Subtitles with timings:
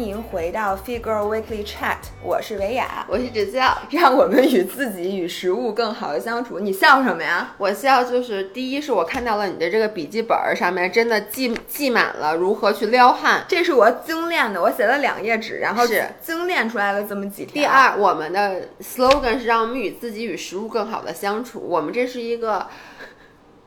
[0.00, 6.58] 欢迎回到 Figure Weekly Chat，我是维雅，我是芷笑，让我们与自己与食物更好的相处。
[6.58, 7.52] 你笑什么呀？
[7.58, 17.52] 我笑就是第一是我看到了你的这个笔记本上面真的记记满了如何去撩汉，这是我精炼的，我写了两页纸，然后是精炼出来了这么几条。
[17.52, 22.66] 第二，我们的 slogan 是让我们与自己与食物更好的相处，我们这是一个。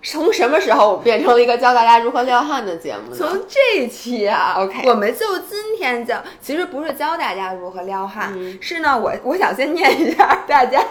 [0.03, 3.17] 从什么时候我变成了一个教大家如何撩汉的节目呢？
[3.17, 10.83] 从这一期啊，OK，我们就今天教，其实不是教大家如何撩汉，嗯是呢，我我想先念一下大家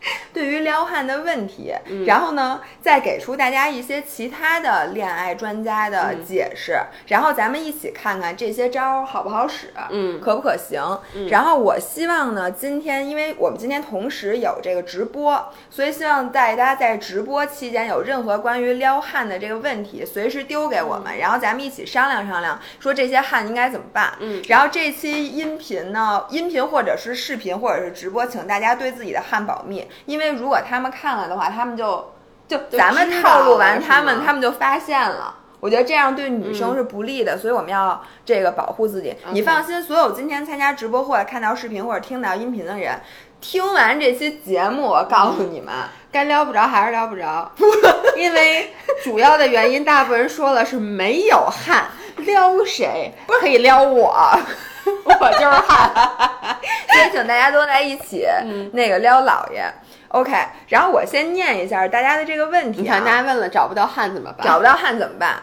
[0.32, 2.04] 对于撩汉的问题，嗯。
[2.04, 6.24] 然后呢，再给出大家一些其他的恋爱专家的嗯。
[6.24, 10.20] 解释，然后咱们一起看看这些招儿好不好使，嗯。
[10.20, 10.80] 可不可行。
[11.28, 24.12] 然后我希望呢，今天因为我们今天同时有这个直播，所以希望大家在直播期间有任何关于撩汉的这个问题，随时丢给我们，然后咱们一起商量商量，说这些汉应该怎么办。
[24.20, 32.12] 嗯，然后这期音频呢，音频或者是视频或者是直播，请大家对自己的汉保密，因为如果他们看了的话，他们就
[32.48, 35.36] 就就咱们套路完他们他们就发现了。
[35.60, 36.76] 我觉得这样对女生嗯。
[36.76, 39.14] 是不利的，所以我们要这个保护自己。
[39.32, 42.98] 你放心，所有今天参加直播或者看到视频或者听到音频的人，
[43.42, 45.74] 听完这期节目，我告诉你们，
[46.10, 47.52] 该撩不着还是撩不着，
[48.16, 48.72] 因为
[49.04, 51.88] 主要的原因，大部分人说了是没有汉，
[52.18, 54.14] 撩谁不可以撩我，
[55.04, 55.90] 我就是汉。
[56.92, 59.64] 所以请大家都在一起，嗯那个撩老爷。
[60.08, 60.32] OK，
[60.68, 62.82] 然后我先念一下大家的这个问题、啊。
[62.82, 64.46] 你看，大家问了找不到汉怎么办？
[64.46, 65.40] 找不到汉怎么办？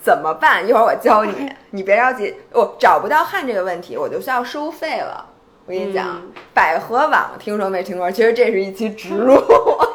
[0.00, 0.66] 怎么办？
[0.66, 2.34] 一会儿我教你， 你别着急。
[2.52, 5.26] 我找不到汉这个问题，我就需要收费了。
[5.66, 8.10] 我跟你讲，嗯百合网听说没听过？
[8.10, 9.34] 其实这是一期植入，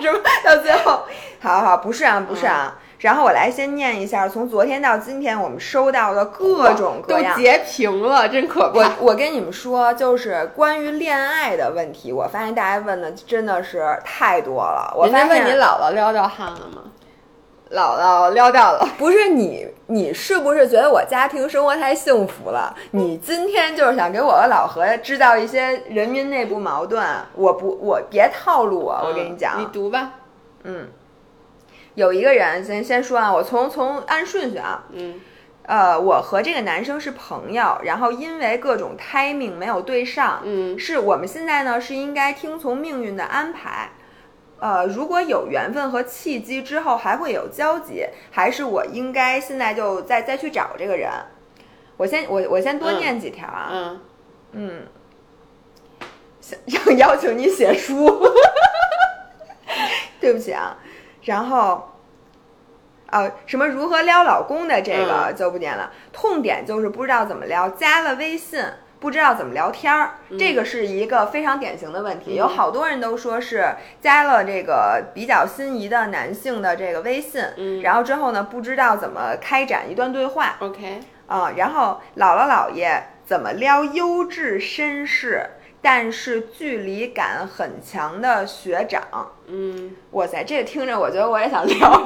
[0.02, 0.30] 是吧？
[0.44, 1.04] 到最后，
[1.40, 2.76] 好好不是啊，不是啊。
[2.76, 8.80] 嗯然后我来先念一下，从昨天到今天我们收到的各种各样都截屏了，真可怕。
[8.80, 14.94] 我我跟你们说，就是关于恋爱的问题，我发现大家问的真的是太多了。
[14.98, 16.84] 我发现问你姥姥撩到汉了吗？
[17.70, 18.88] 姥姥撩到了。
[18.98, 22.74] 不是你，你是不是觉得我家庭生活太幸福了？
[22.92, 27.06] 你今天就是想给我和老何制造一些人民内部矛盾？
[27.36, 30.12] 我不，我别套路我，我跟你讲，嗯你读吧。
[30.64, 30.88] 嗯，
[31.98, 35.20] 有一个人先先说啊，我从从按顺序啊，嗯。
[35.64, 40.78] 呃，我和这个男生是朋友，然后因为各种 timing 没有对上，嗯。
[40.78, 43.90] 是我们现在呢是应该听从命运的安排。
[44.60, 51.10] 呃，如果有缘分和契机之后还会有交集，还是我应该现在就再再去找这个人？
[51.98, 54.00] 我先我我先多嗯念几条啊，嗯，
[54.52, 54.88] 嗯，
[56.40, 58.06] 想要邀请你写书，
[60.22, 60.78] 对不起啊，
[61.28, 61.94] 然后。
[63.10, 65.34] 呃，什么如何撩老公的这个嗯。
[65.34, 68.62] 就不念了，痛点就是不知道怎么撩，加了微信
[69.00, 72.36] 不知道怎么聊天儿，这个是一个非常典型的问题。
[72.36, 77.82] 有好多人都说是加了这个比较心仪的男性的这个微信，嗯。
[77.82, 85.46] 然后之后呢不知道怎么开展一段对话，OK，啊、然后姥姥姥爷怎么撩优质绅士，
[85.90, 89.02] 但是距离感很强的学长。
[89.46, 92.04] 嗯，哇塞，这个听着我觉得我也想撩，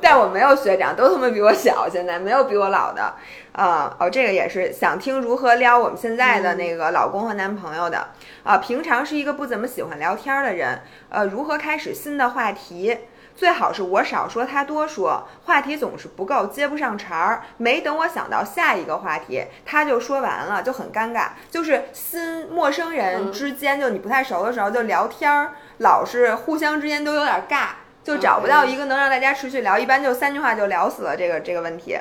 [0.00, 3.12] 但我没有学长，都他妈比我小，现在没有比我老的。
[3.50, 8.10] 啊、哦，这个也是想听如何撩我们现在的那个老公和男朋友的。
[8.44, 12.96] 啊、平常是一个不怎么喜欢聊天的人，呃，如何开始新的话题？
[13.40, 17.42] 最好是我少说，他多说，话题总是不够，接不上茬儿。
[17.56, 21.28] 没等我想到下一个话题，他就说完了，就很尴尬。
[21.50, 27.68] 就是新陌生人之间，就你不太熟的时候，就聊天儿，老是互相之间都有点尬，
[28.04, 31.98] 就找不到一个能让大家持续聊，一般就三句话就聊死了这个这个问题。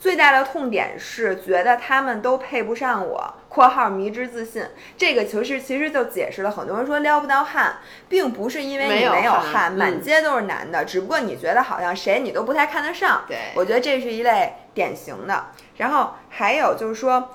[0.00, 4.64] 最大的痛点是觉得他们都配不上我（括号迷之自信）。
[4.96, 7.76] 这个其实其实就解释了很多人说撩不到汉，
[8.08, 13.24] 并不是因为你没有汉满街都是男的，只不过你觉得好像谁你都不太看得上。
[13.28, 15.46] 对我觉得这是一类典型的。
[15.76, 17.30] 然后还有就是说。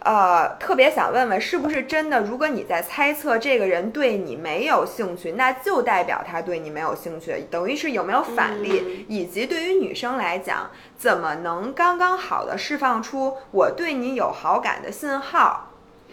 [0.00, 2.20] 呃，特别想问问，是不是真的？
[2.20, 15.66] 如果你在猜测这个人对你没有兴趣，那就代表他对你没有兴趣，等于是有没有反例，嗯以及对于女生来讲，怎么能刚刚好的释放出我对你有好感的信号？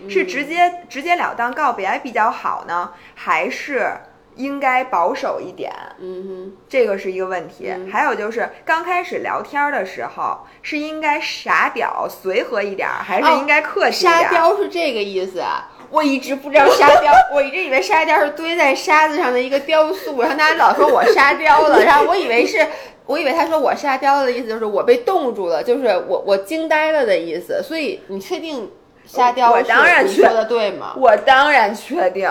[0.07, 3.94] 是直接直截了当告别比较好呢，还是
[4.38, 5.72] 应该保守一点？
[6.00, 7.69] 嗯哼这个是一个问题。
[7.69, 14.24] 嗯还有就是刚开始聊天的时候，是应该傻屌随和一点儿，还是哦应该客，气一点儿？
[14.24, 15.69] 沙雕是这个意思啊。
[15.89, 22.68] 我一直不知道沙雕， 我一直以为沙雕是堆在沙子上的一个雕塑，然后大家老说我沙雕了， 然后我以为是，
[23.06, 27.63] 我以为他说我沙雕的意思就是我被冻住了，就是我我惊呆了的意思。
[27.63, 28.69] 所以你确定
[29.06, 30.94] 沙雕我是当然确你说的对吗？
[30.98, 32.30] 我当然确定，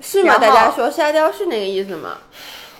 [0.00, 0.38] 是吗？
[0.38, 2.18] 大家说沙雕是那个意思吗？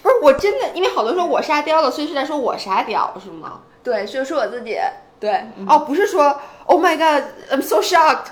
[0.03, 3.61] 不是，我真的，因为好多说我沙雕了，所以是在说我沙雕是吗？
[3.83, 4.79] 对，就说我自己，
[5.19, 8.27] 对，哦，不是说 Oh my God，I'm so shocked。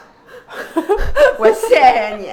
[1.38, 2.32] 我谢谢你。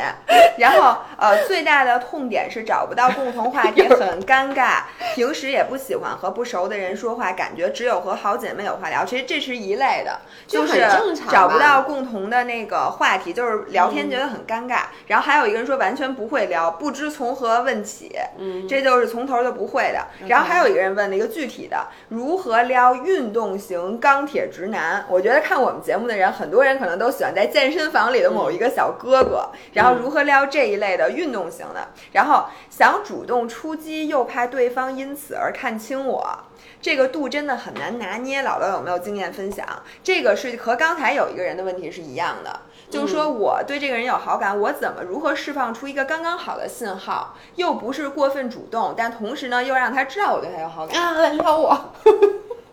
[0.57, 4.83] 然后呃，最大的痛点是找不到共同话题， 很尴尬。
[5.13, 9.03] 平时也不喜欢和不熟的人说话，感觉只有和好姐妹有话聊。
[9.05, 10.81] 其实这是一类的，就是
[11.29, 14.83] 找不到共同的那个话题，就是聊天觉得很尴尬。
[15.07, 20.05] 然后还有一个人说完全不会聊，不知从何问起，嗯，这就是从头就不会的。
[20.27, 25.05] 然后还有一个人问了一个具体的，如何撩运动型钢铁直男？
[25.09, 36.39] 我觉得看我们节目的人，很多人可能都喜欢在健身房里的某一个小哥哥，然后如何撩这一类的运动型的，然后想主动出击，又怕对方因此而看清我。
[36.81, 39.65] 这个度真的很难拿捏，姥姥有没有经验分享？
[40.03, 42.59] 这个是和刚才有一个人的问题是一样的，
[42.91, 51.01] 就是说我对这个人有好感，我怎么如何释放出一个刚刚好的信号，又不是过分主动，但同时呢又让他知道我对他有好感。
[51.01, 51.93] 啊，来撩我。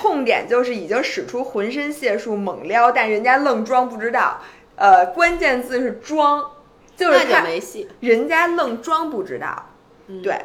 [0.00, 4.40] 痛点就是已经使出浑身解数猛撩，但人家愣装不知道。
[4.76, 6.42] 呃，关键字是装，
[6.96, 7.88] 就是他没戏。
[8.00, 9.70] 人家愣装不知道。
[10.22, 10.44] 对，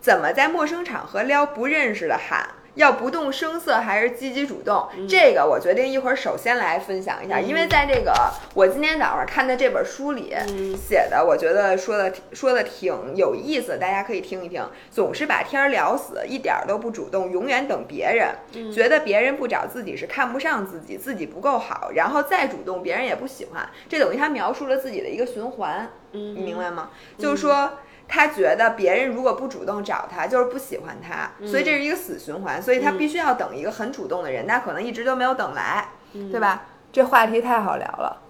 [0.00, 2.48] 怎么在陌生场合撩不认识的喊？
[2.78, 4.88] 要不动声色还是积极主动？
[5.08, 8.14] 这个我决定一会儿首先来分享一下，因为在这个
[8.54, 10.32] 我今天早上看的这本书里
[10.76, 14.64] 写的，我觉得说的说的挺有意思，大家可以听一听。
[14.92, 26.90] 总是把天儿聊死，一点儿都不主动，永远等别人，觉得别人不找自己是看不上自己，自己不够好，然后再主动，别人也不喜欢，这等于他描述了自己的一个循环，嗯你明白吗？
[27.18, 27.72] 就是说。
[28.08, 36.62] 他觉得别人如果不主动找他，就是不喜欢他，所以这是一个死循环，所以他必须要等一个很主动的人，但可能一直都没有等来，对吧？
[36.90, 38.22] 这话题太好聊了。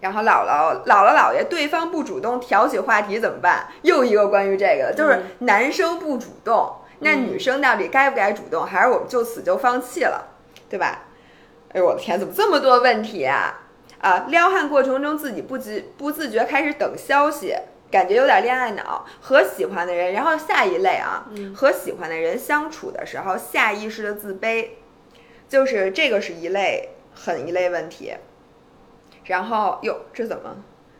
[0.00, 3.66] 然后姥姥、姥姥、姥爷，对方不主动挑起话题怎么办？
[3.82, 10.28] 又一个关于这个的，就是男生不主动，那女生到底该不该主动，还是我们就此就放弃了，
[10.70, 11.06] 对吧？
[11.72, 13.62] 哎呦我的天，怎么这么多问题啊？
[14.00, 17.56] 啊，撩汉过程中自己不自不自觉开始等消息。
[17.90, 24.68] 感觉有点恋爱脑，和喜欢的人，然后下一类啊，和喜欢的人相处的时候，下意识的自卑，
[25.48, 28.14] 就是这个是一类很一类问题。
[29.24, 30.56] 然后哟，这怎么？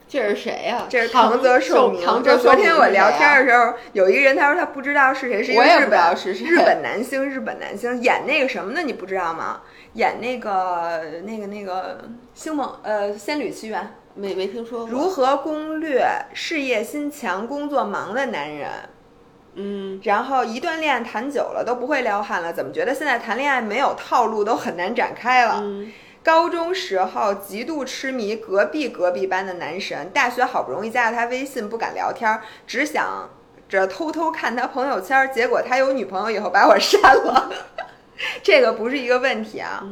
[0.09, 2.01] 这是谁呀、这是唐唐泽寿明。
[2.39, 9.61] 昨天我聊天儿，的时候，有一个人他说他不知道是谁，是一个日本日本男星，日本男星演那个什么的，你不知道吗？
[9.93, 13.83] 演那个那个那个星梦呃《仙履奇缘》。
[14.19, 14.89] 没没听说过。
[14.89, 18.71] 如何攻略事业心强、工作忙的男人？
[19.55, 25.61] 嗯，然后一段恋爱谈久了都不会撩汉了，怎么觉得现在谈恋爱没有套路，都很难展开了？
[25.63, 33.31] 嗯高中时候极度痴迷隔壁隔壁班的男神，大学好不容易加了他微信，不敢聊天，只想
[33.67, 37.51] 着偷偷看他朋友圈，结果他有女朋友以后把我删了。
[38.43, 39.83] 这个不是一个问题啊，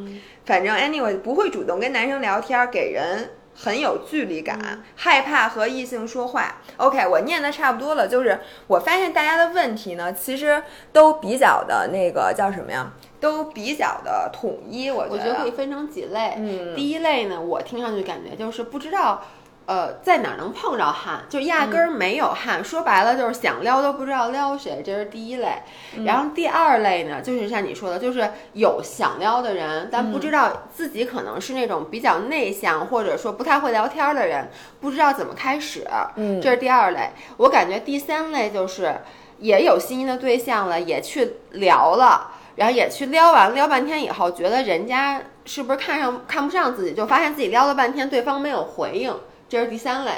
[0.45, 6.57] 反正 anyway 不会主动跟男生聊天，给人很有距离感，害怕和异性说话。
[6.77, 10.63] OK，我念的差不多了，就是我发现大家的问题呢，其实
[10.93, 12.93] 都比较的那个叫什么呀？
[13.19, 16.35] 都比较的统一，我我觉得可以分成几类。
[16.37, 19.23] 嗯第一类呢，我听上去感觉就是不知道。
[19.67, 22.65] 呃，在哪儿能碰着汉，就压根儿没有汉。
[22.65, 25.63] 说白了就是想撩都不知道撩谁，这是第一类。
[26.05, 34.49] 然后第二类呢，就是像你说的，就是有想撩的人，但不知道自己可能是那种比较内向，或者说不太会聊天的人，
[34.81, 35.85] 不知道怎么开始。
[36.15, 37.11] 嗯这是第二类。
[37.39, 38.97] 我感觉第三类就是
[39.39, 42.33] 也有心仪的对象了，也去聊了。
[42.57, 49.15] 然后也去撩完，撩半天以后，觉得人家是不是看上看不上自己，就发现自己撩了半天，对方没有回应，
[49.49, 50.13] 这是第三类。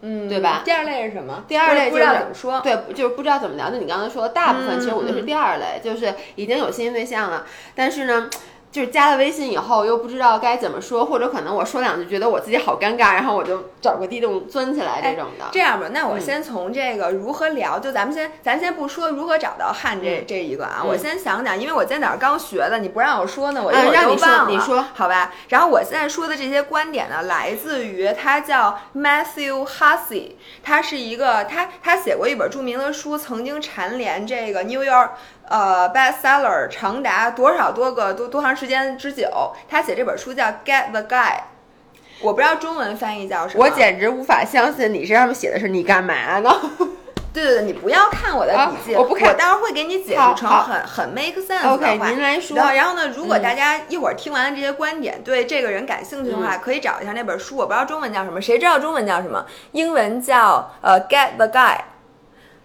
[0.00, 1.44] 嗯，对吧第二类是什么？
[1.48, 2.60] 第二类不知道就是怎么说。
[2.60, 3.70] 对，就是不知道怎么聊。
[3.70, 8.28] 就你刚才说的，大部分嗯其实我觉得是第二类，就是已经有心仪对象了，但是呢。
[8.74, 15.44] 就是加了微信以后又不知道该怎么说，或者可能我说两句觉得我自己好尴尬，然后我就找个地洞钻起来这种的。
[15.52, 24.50] 这样吧，那我嗯先从这个如何聊，就咱们先，咱先不说如何找到汉这、嗯这一个啊，嗯我先想想，因为我今天早上刚学的，你不让我说呢，我一嗯会儿让你说就忘了。
[24.50, 25.32] 你说好吧？
[25.50, 30.32] 然后我现在说的这些观点呢，来自于他叫 Matthew Hussey，
[30.64, 35.10] 他是一个他他写过一本著名的书，曾经蝉联这个 New York。
[35.48, 39.52] 呃，bestseller 长达多少多个多多长时间之久？
[39.68, 41.32] 他写这本书叫《Get the Guy》，
[42.20, 43.64] 我不知道中文翻译叫什么。
[43.64, 46.50] 我简直无法相信你这上面写的是你干嘛呢？
[47.34, 52.08] 对对对，你不要看我的啊笔记，我不看我待会儿会给你解释成很很 make sense 的 OK，话。
[52.08, 59.44] 您来说然后，然后呢，如果嗯大家一会儿听完了这些观点，对这个人感兴趣的话，可以找一下那本书，我不知道中文叫什么，谁知道中文叫什么？
[59.72, 61.78] 英文叫呃 Get the Guy。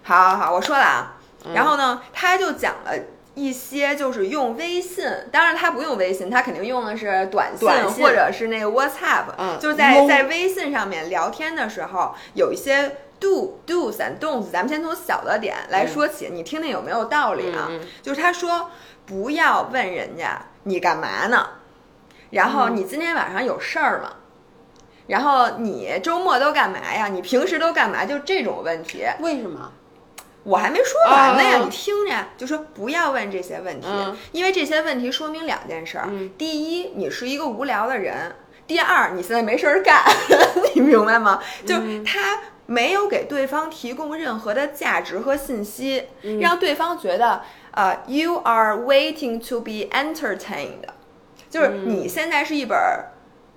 [0.03, 1.15] 好好好，我说了啊。
[1.46, 2.91] 嗯然后呢，他就讲了。
[3.36, 17.69] 一些就是用微信，当然他不用微信，他肯定用的是短信或者是那个 WhatsApp，、嗯就是在在微信上面聊天的时候，有一些 do do's and don'ts，咱们先从小的点来说起，你听听有没有道理啊？
[18.01, 18.72] 就是他说
[19.05, 21.48] 不要问人家你干嘛呢，
[22.31, 24.15] 然后你今天晚上有事儿吗？
[25.08, 27.08] 然后你周末都干嘛呀？
[27.08, 28.03] 你平时都干嘛？
[28.05, 29.72] 就这种问题，为什么？
[30.50, 34.18] 我还没说完呢呀，哦你听着呀，就说不要问这些问题，嗯。
[34.32, 36.00] 因为这些问题说明两件事
[36.38, 38.32] 第一，你是一个无聊的人；
[38.65, 40.03] 第二，你现在没事儿干，
[40.74, 41.39] 你明白吗？
[41.62, 46.39] 嗯就是他没有给对方提供任何的价值和信息，嗯。
[46.39, 50.84] 让对方觉得呃，you are waiting to be entertained，
[51.50, 51.89] 就是嗯。
[51.89, 53.09] 你现在是一本儿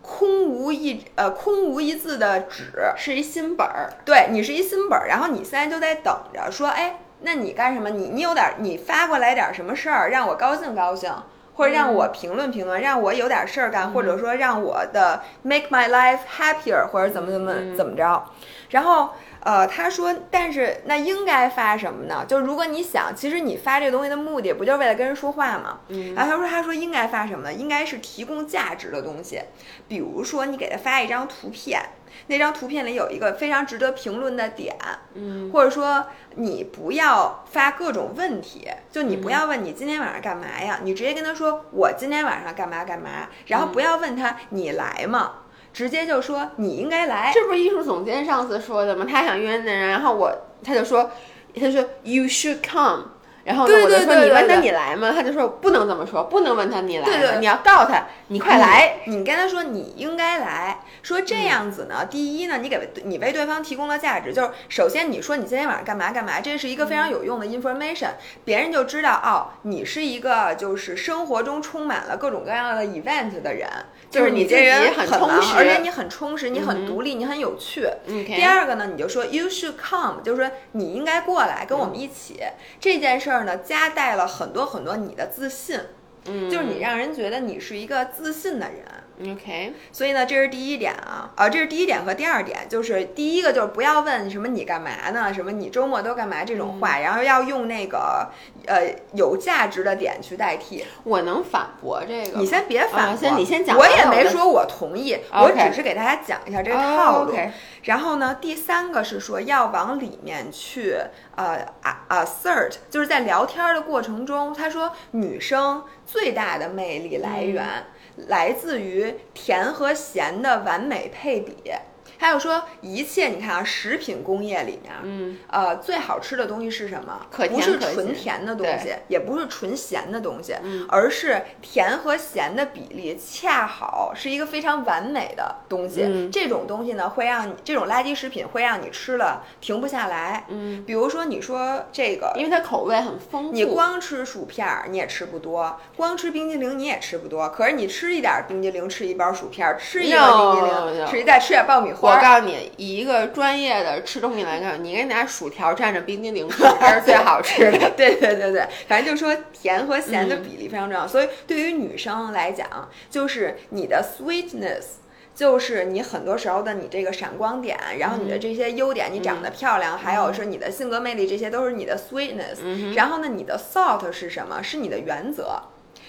[0.03, 7.89] 空无一呃空无一字的纸，是一新本儿，对你是一新本儿，然后你现在就在等着说，哎，那你干什么？
[7.91, 11.11] 你你有点儿，你发过来点儿什么事儿，让我高兴高兴，
[11.55, 18.25] 或者让我评论评论，让我有点事儿干，或者说让我的 make my life happier，或者怎么怎么怎么着。
[18.71, 19.11] 然后
[19.45, 22.25] 呃，他说，但是那应该发什么呢？
[22.27, 25.81] 就如果你想，其实你发这个东西的目的不就是为了跟人说话吗？
[25.89, 27.53] 嗯然后他说，他说应该发什么呢？
[27.53, 29.43] 应该是提供价值的东西，
[29.89, 31.81] 比如说你给他发一张图片。
[32.27, 34.77] 那张图片里有一个非常值得评论的点，
[35.15, 36.07] 嗯或者说
[36.37, 45.33] 你不要发各种问题，就你不要问你今天晚上干嘛呀，你直接跟他说我今天晚上干嘛干嘛，然后不要问他你来吗，
[45.73, 47.33] 直接就说你应该来。
[47.35, 49.07] 这不是艺术总监上次说的吗？
[49.09, 50.31] 他想约那人，然后我
[50.63, 51.11] 他就说，
[51.55, 53.05] 他说 you should come。
[53.45, 54.57] 然后呢，对我就说你问他对对对。
[54.57, 55.13] 对你来吗？
[55.15, 57.39] 他就说不能这么说，不能问他你来吗，对对。
[57.41, 59.01] 你要告他你快来。
[59.07, 60.81] 你，跟他说你应该来。
[61.03, 62.07] 说这样子呢。
[62.09, 68.11] 第一呢，你给你为对方提供了价值，就是首先你说你今天晚上干嘛干嘛，这是一个非常有用的 information，
[68.45, 73.69] 别人就知道哦，你是一个就是生活中充满了各种各样的 event 的人，
[74.11, 76.87] 就是你这人很充实而且你很充实，你很嗯。
[76.87, 77.89] 独立，你很有趣。
[78.07, 82.41] 第二个呢，你就说 you should come，就是说你应该过来跟我们一起。
[82.81, 85.81] 这件事儿呢，加带了很多很多你的自信，
[86.27, 88.85] 嗯，就是你让人觉得你是一个自信的人。
[89.25, 98.31] OK，所以呢，这是第一点啊，啊，这是第一点和第二点，就是第一个就是不要问什么你干嘛呢，什么你周末都干嘛这种话，然后要用那个
[98.67, 100.85] 呃有价值的点去代替。
[101.05, 102.41] 我能反驳这个吗？
[102.41, 107.37] 你先别反先你先讲我也没说我同意我只是给大家讲一下这个哦套路。
[107.85, 110.97] 然后呢，第三个是说要往里面去，
[111.37, 117.85] 呃啊 assert，就是在聊天的过程中，他说女生最大的魅力来源、嗯
[118.29, 121.73] 来自于甜和咸的完美配比。
[122.23, 127.27] 还有说一切，你看啊，食品工业里面，嗯，呃，最好吃的东西是什么？
[127.33, 136.05] 可甜不是纯甜的东西，也不是纯咸的东西，嗯而是甜和咸的比例恰好是一个非常完美的东西。
[136.05, 140.45] 嗯这种东西呢，会让你这种垃圾食品会让你吃了停不下来。
[140.49, 142.33] 嗯，比如说你说这个。
[142.37, 143.53] 因为它口味很丰富。
[143.53, 147.49] 你光吃薯片儿你也吃不多，光吃冰激凌你也吃不多。
[147.49, 157.91] 可是你吃一点冰激凌，吃一包薯片儿，吃一包冰激凌吃一再吃点爆米花我，告诉你，以一个专业的吃东西来看，你应该拿薯条蘸着冰激凌吃，才是最好吃的。
[157.97, 165.03] 对对对对，反正就说甜和咸的嗯比例非常重要，所以对于女生来讲，就是你的 sweetness。
[165.35, 172.95] 就是你很多时候的你这个闪光点，然后你的这些优点，你长得漂亮，还有是你的性格魅力，这些都是你的 sweetness。
[172.95, 174.63] 然后呢，你的 salt 是什么？
[174.63, 175.59] 是你的原则。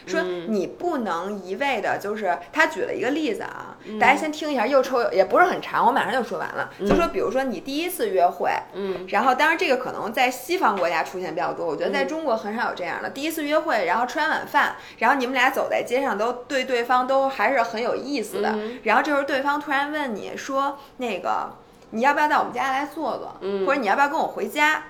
[0.05, 6.69] 说你不能一味的，就是他举了一个例子啊，大家先听一下，又抽也不是很长，我马上就说完了。
[6.79, 13.09] 就说比如说你第一次约会，嗯，然后当然这个可能在西方国家出现比较多，我觉得在中国很少有这样的。
[13.09, 18.49] 第一次约会，然后吃完晚饭，然后你们俩走在街上，都对对方都还是很有意思的。
[18.49, 21.55] 嗯然后这时候对方突然问你说：“那个
[21.91, 23.37] 你要不要到我们家来坐坐？
[23.41, 24.83] 嗯或者你要不要跟我回家？”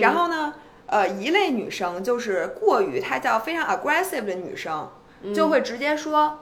[0.00, 0.54] 然后呢？
[0.86, 4.88] 呃，一类女生就是过于她叫非常 aggressive 的女生，
[5.34, 6.40] 就会直接说：“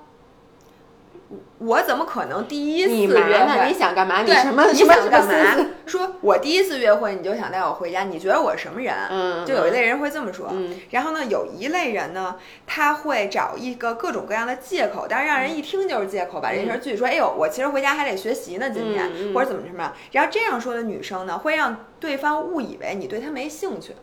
[1.59, 3.45] 我怎么可能第一次约？
[3.47, 3.75] 会你？
[3.75, 4.23] 想干嘛？
[4.23, 5.67] 你，什么想干嘛？？
[5.87, 8.95] 说我第一次约会你就想带我回家，你觉得我是什么人？
[9.11, 10.49] 嗯，就有一类人会这么说。
[10.51, 12.37] 嗯然后呢，有一类人呢，
[12.67, 19.93] 他会找一个各种各样的借口，但是让人一听就是借口，把这事儿拒说，哎呦，我其实回家还得学习呢，今天、或者怎么什么。
[20.13, 23.95] 然后这样说的女生呢，会让对方误以为你对她没兴趣，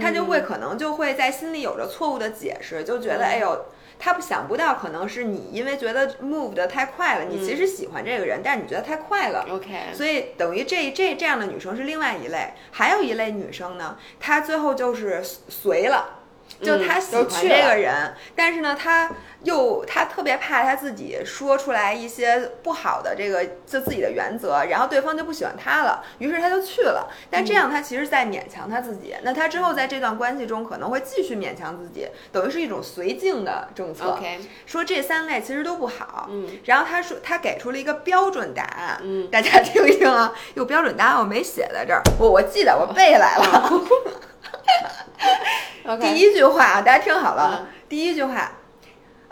[0.00, 3.64] 她就会可能就会在心里有着错误的解释，就觉得、嗯哎呦。
[4.04, 16.21] 他想不到，可能是你因为觉得 move 的太快了，你其实喜欢这个人，但是你觉得太快了，OK，所以等于这这这样的女生是另外一类，还有一类女生呢，她最后就是随了。
[16.60, 19.10] 就他喜欢这个人，但是呢，他
[19.42, 27.10] 又他特别怕他自己说出来一些不好的这个就自己的原则，然后对方就不喜欢他了，于是他就去了。
[27.30, 34.18] 但这样他其实在勉强他自己，那他之后在这段关系中可能会继续勉强自己，等于是一种绥靖的政策。
[34.66, 43.72] 说这三类其实都不好，嗯然后他说他给出了一个标准答案，嗯大家听一听啊，有标准答案我没写在这儿，我我记得我背来了。
[46.00, 48.52] 第一句话啊，大家听好了，嗯第一句话，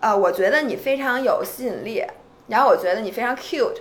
[0.00, 2.04] 呃，我觉得你非常有吸引力，
[2.48, 3.80] 然后我觉得你非常 cute，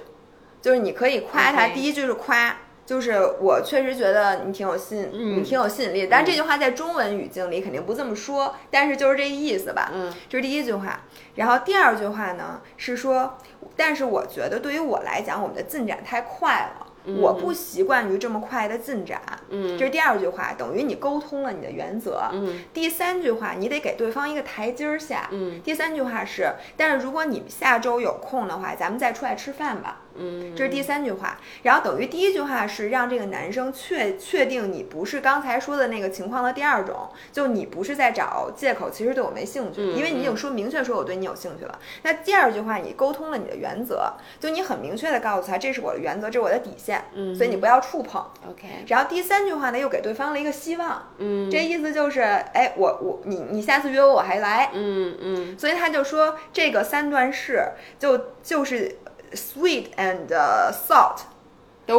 [0.61, 2.57] 就是你可以夸他第一句是夸。
[2.85, 6.07] 就是我确实觉得你挺有吸引，嗯你挺有吸引力。
[6.09, 9.91] 但是这句话在中文语境里肯定不这么说，但是就是这意思吧。
[9.93, 11.01] 嗯这是第一句话。
[11.35, 13.37] 然后第二句话呢是说，
[13.77, 19.21] 但是我觉得对于我来讲，我们的进展太快了，我不习惯于这么快的进展。
[19.49, 22.29] 嗯这是第二句话，等于你沟通了你的原则。
[22.31, 25.27] 嗯第三句话，你得给对方一个台阶儿下。
[25.31, 30.01] 嗯第三句话是，但是如果你下周有空的话，咱们再出来吃饭吧。
[30.19, 41.79] 嗯，这是第三句话，然后等于第一句话是让这个男生确确定你不是刚才说的那个情况的第二种，就你不是在找借口，其实对我没兴趣，嗯因为你已经说明确说我对你有兴趣了。
[42.03, 47.35] 那第二句话你沟通了你的原则，就你很明确的告诉他这是我的原则，这是我的底线，嗯。
[47.35, 48.21] 所以你不要触碰。
[48.49, 51.49] OK，然后第三句话呢，又给对方了一个希望，嗯。
[51.49, 55.59] 这意思就是，哎，我我你你下次约我我还来，嗯嗯。
[55.59, 57.63] 所以他就说这个三段式
[57.97, 58.97] 就就是
[59.33, 60.27] sweet and
[60.71, 61.17] salt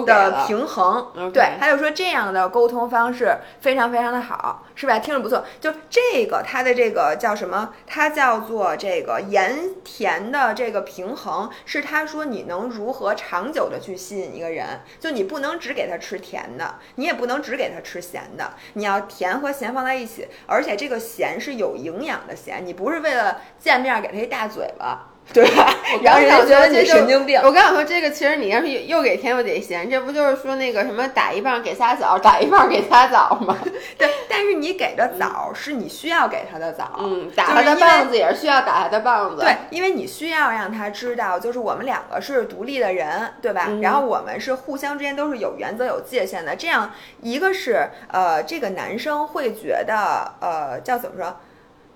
[0.07, 0.47] 的。
[0.47, 1.33] 平衡。
[1.33, 5.01] 对，他就说这样的沟通方式非常非常的好，是吧？
[5.01, 5.45] 听着不错。
[5.61, 7.75] 就这个它的这个叫什么？
[7.89, 14.81] 它叫做这个盐甜的这个平衡，是他说你能如何长久的去吸引一个人。
[15.01, 25.09] 就你不能只给他吃甜的，你也不能只给他吃咸的，你要甜和咸放在一起，而且这个咸是有营养的咸，你不是为了见面给他一大嘴巴。
[25.35, 25.73] 对吧？
[26.03, 27.41] 然后人家觉得你神经病。
[27.45, 33.57] 我刚想说这个，其实你要是又给甜又给咸，这不就是说那个什么打一棒给仨枣，打一棒给仨枣吗？
[33.97, 39.43] 对，但是你给的枣是你需要给他的枣，嗯，打他的棒子也是需要打他的棒子。
[39.43, 43.67] 对，因为你需要让他知道，就是我们两个是独立的人，对吧？
[43.69, 46.57] 嗯然后我们是互相之间都是有原则、有界限的。
[46.57, 46.91] 这样，
[47.23, 51.37] 一个是呃，这个男生会觉得呃，叫怎么说？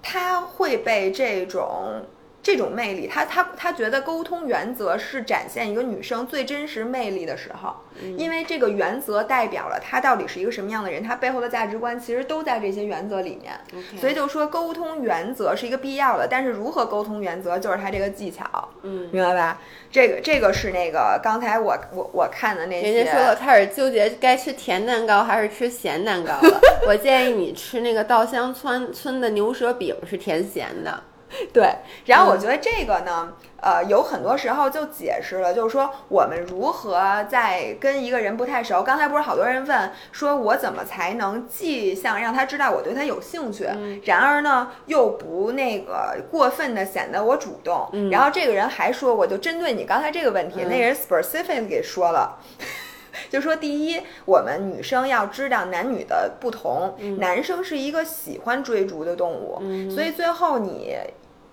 [0.03, 2.05] 他会被这种。
[2.45, 13.55] 这种魅力，他他他觉得沟通原则是展现一个女生最真实魅力的时候，嗯因为这个原则代表了她到底是一个什么样的人，她背后的价值观其实都在这些原则里面。
[13.99, 18.45] 所以就说沟通原则是一个必要的，但是如何沟通原则就是他这个技巧，
[18.83, 19.59] 嗯，明白吧？
[19.91, 26.61] 这个这个是那个刚才我我我看的那些，人家说了，开始纠结该吃甜蛋糕还是吃咸蛋糕了。
[26.87, 31.03] 我建议你吃那个稻香村村的牛舌饼，是甜咸的。
[31.53, 31.75] 对，
[32.07, 47.88] 然嗯后我觉得这个呢，呃，有很多时候就解释了，就是说我们如何在跟一个人不太熟，刚才不是好多人问说，我怎么才能既像让他知道我对他有兴趣，嗯然而呢又不那个过分的显得我主动。
[47.92, 52.38] 嗯然后这个人还说，我就针对你刚才这个问题，嗯那人 specific 给说了。
[53.31, 60.97] 就说第一，我们女生要知道男女的不同，男生是一个喜欢追逐的动物，嗯所以最后你。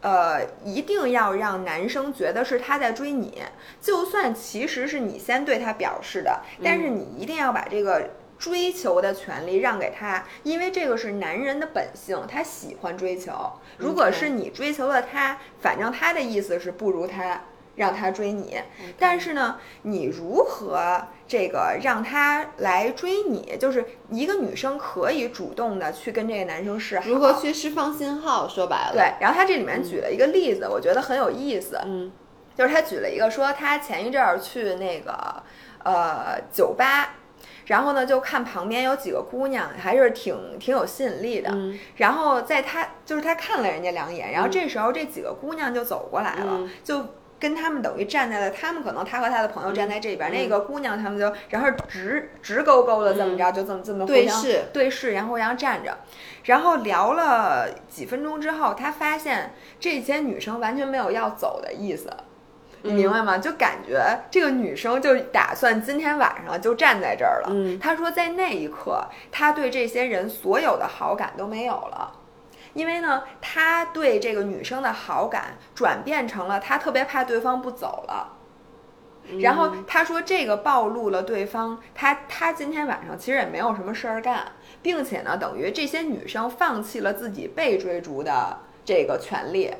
[0.02, 3.44] 呃，一定要让男生觉得是他在追你，
[3.80, 8.10] 就算其实是你先对他表示的，但是你一定要把这个
[8.40, 13.32] 追求的权利让给他，因为这个是男人的本性，他喜欢追求。
[13.78, 17.42] 如果是你追求了他，反正他的意思是不如他。
[17.82, 18.60] 让他追你，
[19.00, 23.58] 但是呢，你如何这个让他来追你？
[23.60, 28.48] 就是一个女生可以主动的去跟这个男生示好，如何去释放信号？
[28.48, 32.12] 说白了，对，然后他这里面举了一个例子，我觉得很有意思，嗯。
[32.56, 35.42] 就是他举了一个说他前一阵儿去那个
[35.84, 37.16] 呃酒吧，
[37.66, 41.80] 然后呢就看旁边有几个姑娘还是挺挺有吸引力的，嗯。
[41.96, 46.70] 然后在他就是他看了人家两眼，然后这时候这几个姑娘就走过来了，嗯。
[46.84, 47.04] 就。
[47.42, 55.98] 跟他们等于站在了他们可能他和他的朋友站在这边，那个姑娘他们就然后直直勾勾的这么着，就这么这么对视对视，然后互相站着，
[56.44, 62.10] 然后聊了几分钟之后，他发现这些女生完全没有要走的意思。
[62.84, 63.38] 你明白吗？
[63.38, 64.02] 就感觉
[64.32, 67.50] 这个女生就打算今天晚上就站在这儿了。
[67.52, 72.12] 嗯她说在那一刻，她对这些人所有的好感都没有了。
[72.74, 78.38] 因为呢，他对这个女生的好感转变成了他特别怕对方不走了。
[79.40, 89.72] 然后他说，这个暴露了对方，他他今天晚上其实也没有什么事儿干，并且呢，等于这些女生放弃了自己被追逐的这个权利，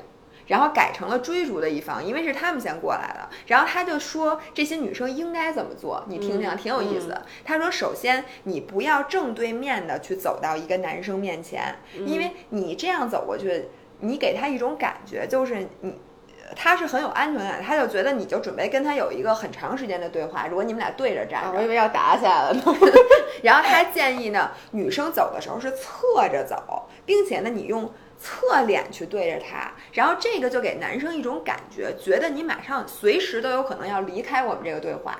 [0.46, 3.28] 然后改成了追逐的一方，因为是他们先过来的。
[3.46, 7.26] 然后他就说这些女生应该怎么做，你听听，挺有意思的。
[7.44, 11.76] 他说，首先你不要正对面的去走到一个男生面前，
[12.06, 13.68] 因为你这样走过去，
[14.00, 15.94] 你给他一种感觉就是你。
[16.54, 20.46] 他是很有安全感，他就觉得你就准备跟他有一个很长时间的对话。
[20.48, 22.62] 如果你们俩对着站我以为要打起来了呢。
[23.42, 27.90] 然后他建议呢，女生走的时候是侧着走，并且呢，你用
[28.22, 35.16] 侧脸去对着他，然后这个就给男生一种感觉，觉得你马上随时都有可能要离开我们这个对话，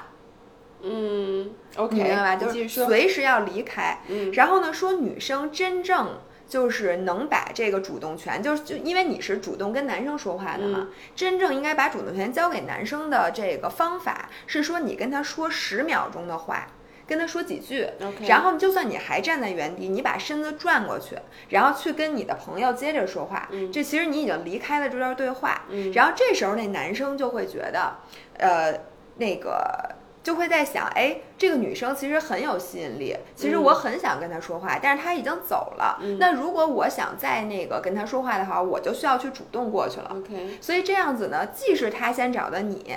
[0.83, 2.37] 嗯，OK，你明白吧？
[2.37, 2.87] 就是。
[2.87, 3.99] 随时要离开。
[4.09, 6.21] 嗯然后呢，说女生真正。
[6.49, 16.67] 就是能把这个主动权，就是就因为你是主动跟男生说话的嘛，真正应该把主动权交给男生的这个方法是说，你跟他说十秒钟的话，
[17.07, 17.87] 跟他说几句。
[18.27, 21.17] 然后就算你还站在原地，你把身子转过去，
[21.49, 25.62] 然后去跟你的朋友接着说话，这其实你已经离开了这段对话。
[25.95, 27.97] 然后这时候那男生就会觉得，
[28.38, 28.73] 呃，
[29.17, 35.99] 那个就会在想，哎，这个女生其实很有吸引力，其实我很想跟她说话，但是她已经走了。
[36.19, 40.17] 那如果我想再那个跟她说话的话，我就需要去主动过去了。
[40.61, 42.95] 所以这样子呢，既是他先找的你，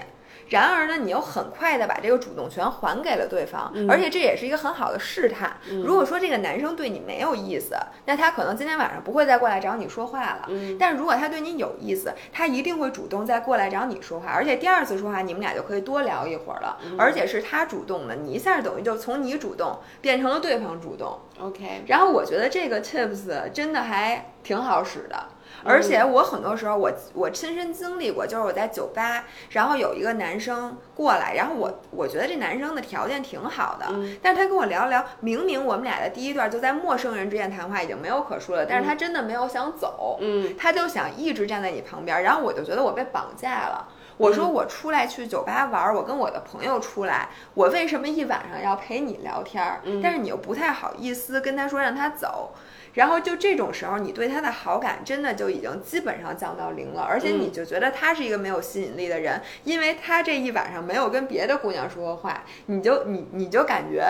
[0.48, 5.58] 然而呢，你又很快的把这个主动权还给了对方，而且这也是一个很好的试探。
[5.84, 10.50] 如果说这个男生对你没有意思，那他可能今天晚上不会再过来找你说话了。
[10.80, 16.78] 但是如果他对你有意思，他一定会主动再过来找你说话，而且第二次说话，你们俩就可以多聊一会儿了。
[16.98, 21.20] 而且是他主动的，你一下等于就从你主动变成了对方主动。
[21.40, 25.28] OK，然后我觉得这个 tips 真的还挺好使的，
[25.66, 33.88] 而且我很多时候我我亲身经历过，就是我在酒吧，然后有一个男生过来，然后我我觉得这男生的条件挺好的，
[34.22, 40.56] 但是他跟我聊聊，明明我们俩的第一段就在陌生人之间谈话，已经没有可说了，但是他真的没有想走，嗯。
[40.58, 43.88] 他就想一直站在你旁边，然后我就觉得我被绑架了。
[44.18, 49.82] 我说我出来去酒吧玩儿，我跟我的朋友出来，我为什么一晚上要陪你聊天儿？
[50.02, 52.54] 但是你又不太好意思跟他说让他走，
[52.96, 64.04] 然后就这种时候，你对他的好感真的就已经基本上降到零了，而且你就觉得他是一个没有吸引力的人，因为他这一晚上没有跟别的姑娘说过话，你就你你就感觉，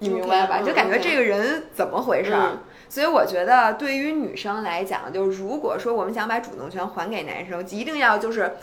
[0.00, 0.60] 你明白吧？
[0.60, 2.50] 就感觉这个人怎么回事儿？
[2.52, 2.58] 嗯。
[2.88, 8.56] 所以我觉得，对于女生来讲，就如果说我们想把主动权还给男生，一定要就是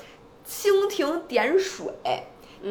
[0.47, 1.85] 蜻蜓点水，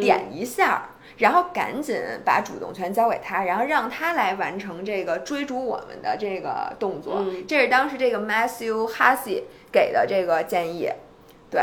[0.00, 0.82] 点一下儿，
[1.22, 7.18] 然后赶紧把主动权交给他，然后让他来完成这个追逐我们的这个动作。
[7.20, 10.90] 嗯这是当时这个 Matthew Hussey 给的这个建议。
[11.48, 11.62] 对，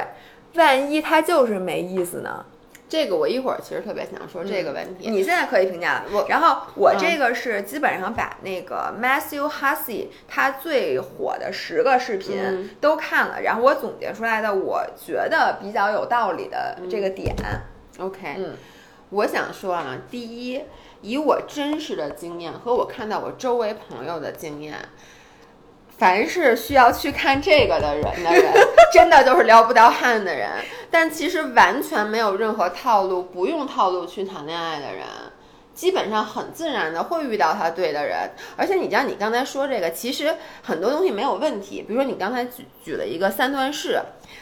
[0.55, 2.45] 万一他就是没意思呢？
[2.87, 5.11] 这个我一会儿其实特别想说这个问题。
[5.11, 6.05] 你现在可以评价了。
[6.11, 17.35] 我然后我嗯这个是基本上把那个 Matthew Hussey 他最火的十个视频嗯都看了，然后我总结出来的我觉得比较有道理的这个点。
[17.99, 18.55] OK，嗯
[19.09, 20.61] 我想说啊，第一，
[21.01, 24.77] 以我真实的经验和我看到我周围朋友的经验，
[25.97, 28.53] 凡是需要去看这个的人的人，
[28.93, 30.49] 真的就是撩不到汉的人。
[30.91, 35.05] 但其实完全没有任何套路，不用套路去谈恋爱的人。
[35.73, 41.81] 基本上很自然的会遇到他对的人，而且你知道，你刚才说这个，其实很多东西没有问题。
[41.83, 44.01] 比如说你刚才举举了一个三段式，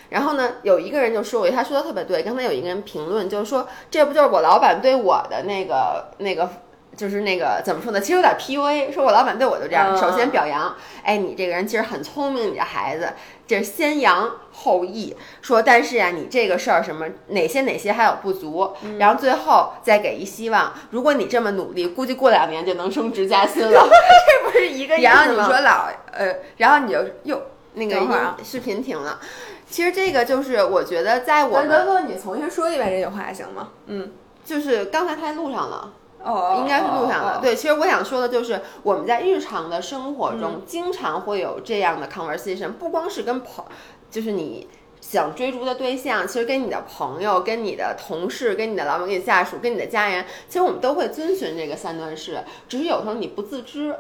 [0.09, 2.23] 然后呢，有一个人就说我，他说的特别对。
[2.23, 6.49] 刚才有一个人评论，就是说这不就是我老板对我的那个那个，
[6.95, 7.99] 就是那个怎么说呢？
[7.99, 9.93] 其实有点 PUA，说我老板对我就这样。
[9.93, 13.13] 嗯首先表扬，哎，你这个人其实很聪明，你这孩子，
[13.45, 15.15] 这是先扬后抑。
[15.41, 20.73] 说但是呀、你这个事儿什么哪些哪些还有不足，然后最后再给一希望。
[20.91, 23.87] 如果你这么努力，估计过两年就能升职加薪了。
[24.27, 25.13] 这不是一个意思吗？
[25.13, 27.41] 然后你说老呃，然后你就又
[27.73, 29.19] 那个等会儿视频停了。
[29.69, 33.69] 其实这个就是我觉得在我们等等等，你重新说一遍这句话行吗？
[33.87, 34.11] 嗯，
[34.43, 37.33] 就是刚才他录上了，哦，应该是路上了。
[37.33, 37.39] 了。
[37.41, 43.65] 对，其实我想说的就是我们在日常的生活中经常会有这样的 conversation，不光是跟朋，
[44.09, 44.67] 就是你。
[44.99, 53.95] 想追逐的对象，其实跟你的朋友、跟你的同事、跟你的老板、跟你下属、跟你的家人，其实我们都会遵循这个三段式，只是有时候你不自知。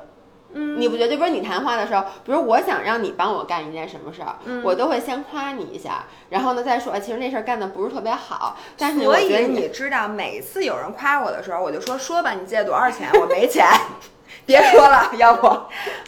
[0.57, 1.09] 嗯，你不觉得？
[1.11, 13.09] 就比如你谈话的时候，比如我想让你帮我干一件什么事儿，嗯我都会先夸你一下，然后呢再说，哎，其实那事儿干的不是特别好，但是我所以你知道，每次有人夸我的时候，我就说说吧，你借多少钱？
[13.19, 13.65] 我没钱，
[14.45, 15.47] 别说了，要不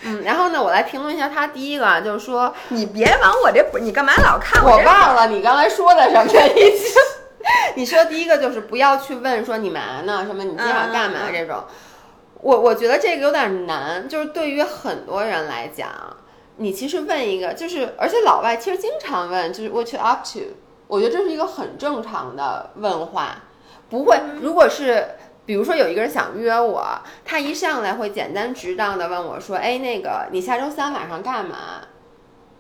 [0.04, 6.94] 嗯，然后呢，我来评论一下他第一个啊，就是说你别往我这不，你干嘛老看我我忘了你刚才说的什么已经。
[7.76, 11.64] 你说第一个就是不要去问说你嘛呢，什么你今天晚上干嘛嗯嗯嗯这种，
[12.42, 15.90] 我我觉得这个有点难，就是对于很多人来讲，
[16.58, 20.40] 你其实问一个，就是而且老外其实经常问，就是 what you up to，
[20.88, 23.44] 我觉得这是一个很正常的问话，
[23.90, 25.06] 不会，如果是。
[25.46, 26.86] 比如说有一个人想约我，
[27.26, 31.82] 他一上来会简单直当的问我说：“哎，那个你下周三晚上干嘛？”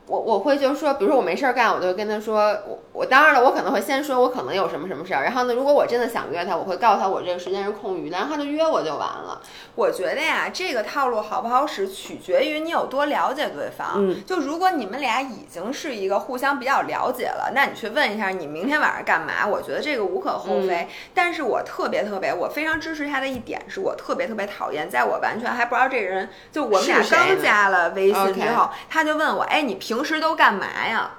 [0.10, 9.40] 我我会就是说，比如说我没事儿干，我就会跟他说，我我当然了，我可能会先说我可能有什么什么事儿，然后呢，如果我真的想约他，我会告诉他我这个时间是空余的，然后他就约我就完了。
[9.76, 13.94] 我觉得呀，这个套路好不好使，取决于你有多了解对方。
[13.98, 20.88] 嗯，就如果你们俩已经是一个互相比较了解了，那你去问一下你明天晚上干嘛，我觉得这个无可厚非。
[21.14, 31.12] 但是我特别特别，我非常支持他的一点是我特别特别讨厌，在我完全还不知道这个人，就我们俩刚加了微信之后，他就问我，哎，你平时都干嘛呀？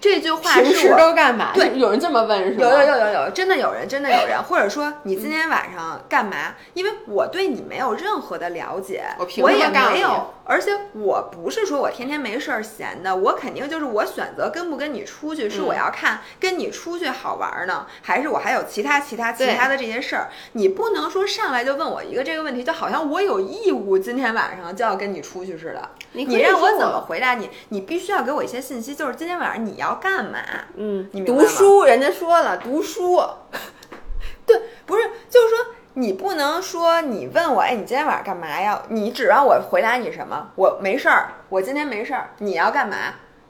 [0.00, 1.52] 这句话平时都干嘛？
[1.54, 2.58] 对，有人这么问是吗？
[2.58, 6.56] 有有有有有，真的有人，真的有人，或者说你今天晚上干嘛？
[6.74, 9.04] 因为我对你没有任何的了解，
[9.40, 20.30] 我也没有，而且我不是说我天天没事儿闲的，我肯定就是我选择跟不跟你出去，是嗯我要看跟你出去好玩呢，还是我还有其他其他其他的这些事儿？
[20.52, 25.90] 你不能说上来就问我一个这个问题，就好像我有义务今天晚上就要跟你出去似的。
[26.12, 27.48] 你你让我怎么回答你？
[27.68, 30.38] 你必须要给我一些信息，就是今天晚上你要干嘛？
[30.76, 33.22] 嗯你，读书，人家说了，读书。
[34.44, 38.80] 对，不是，就是说你不能说你问我，哎，你今天晚上干嘛呀？
[38.88, 40.48] 你指望我回答你什么？
[40.54, 42.96] 我没事儿，我今天没事儿，你要干嘛？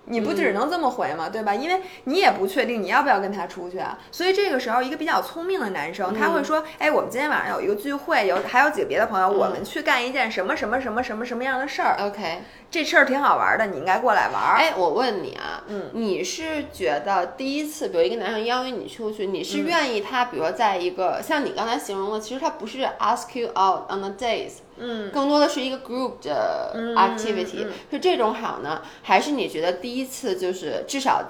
[0.06, 1.28] 你不只能这么回嘛？
[1.28, 1.54] 对吧？
[1.54, 3.98] 因为你也不确定你要不要跟他出去啊。
[4.10, 11.96] 所以这个时候，一个比较聪明的男生，他会说：“哎，我们今天晚上有一个聚会，有还有几个别的朋友，我们去干一件什么什么什么什么什么样的事儿。
[12.00, 31.22] OK，这事儿挺好玩的，你应该过来玩儿。”哎，我问你啊，嗯你是觉得第一次，比如一个男生邀约你出去，你是嗯愿意他，比如说在一个、像你刚才形容的，其实他不是 ask you out on the days，嗯，更多的是一个 group 的嗯 activity，、是这种好呢，还是你觉得第一次就是至少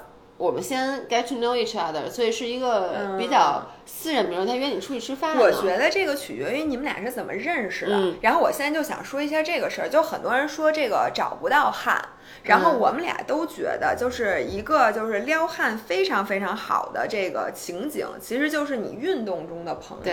[0.42, 7.94] 我们先 get to know each other，所以是一个比较私人，比如他约你出去吃饭，我觉得这个取决于你们俩是怎么认识的。
[7.94, 11.96] 嗯然后我现在就想说一下这个事儿，就很多人说这个找不到汉，
[12.42, 20.12] 然后嗯我们俩都觉得就是一个就是撩汉非常非常好的这个情景，其实就是你运动中的朋友。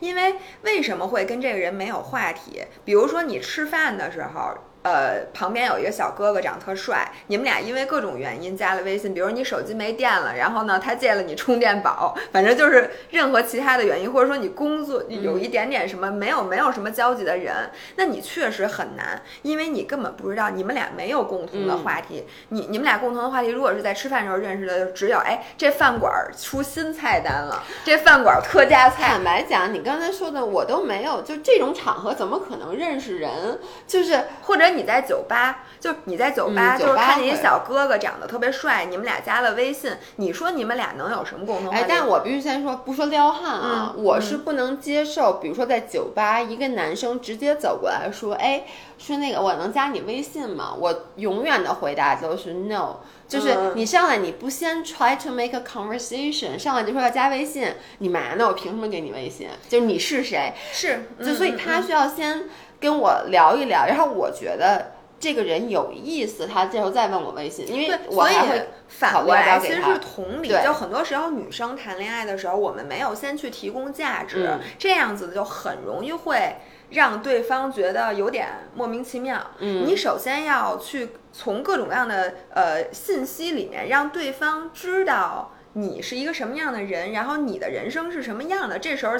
[0.00, 2.64] 因为为什么会跟这个人没有话题？
[2.84, 4.58] 比如说你吃饭的时候。
[4.82, 22.24] 呃，旁边有一个小哥哥长特帅，你们俩因为各种原因加了微信，比如你手机没电了，然后呢他借了你充电宝， 反正就是任何其他的原因，或者说你工作有一点点什么没有没有什么交集的人，那你确实很难，因为你根本不知道你们俩没有共同的话题。
[22.48, 33.58] 你你们俩共同的话题，如果是在吃饭时候认识的，就只有哎这饭馆出新菜单了，这饭馆特价菜坦，白讲，你刚才说的我都没有，就这种场合怎么可能认识人？
[33.86, 41.72] 就是或者你在酒吧，就是你在酒吧，嗯就是看见一酒吧会小哥哥长得特别帅，你们俩加了微信，你说你们俩能有什么共同？
[41.72, 48.64] 哎，但我必须先说，不说撩汉啊，嗯我是不能接受，比如说在酒吧，一个男生直接走过来说，哎，
[48.98, 50.74] 说那个我能加你微信吗？
[50.78, 52.96] 我永远的回答都是 no，
[53.28, 58.46] 就是嗯你上来你不先 try to make a conversation，上来就说要加微信，你嘛呢？
[58.46, 59.48] 我凭什么给你微信？
[59.68, 60.52] 就是你是谁？
[60.72, 62.44] 是，就所以嗯他需要先
[62.80, 64.92] 跟我聊一聊，然后我觉得。
[65.20, 70.48] 这个人有意思，他这时候再问我微信，因为，我还会反过来，其实是同理。
[70.48, 76.56] 就很多时候，女生谈恋爱的时候，我们没有先去提供价值，嗯这样子就很容易会
[76.88, 79.38] 让对方觉得有点莫名其妙。
[79.58, 88.78] 嗯你首先要去从各种各样的呃信息里面，让对方知道你是一个什么样的人，然后你的人生是什么样的。
[88.78, 89.18] 这时候。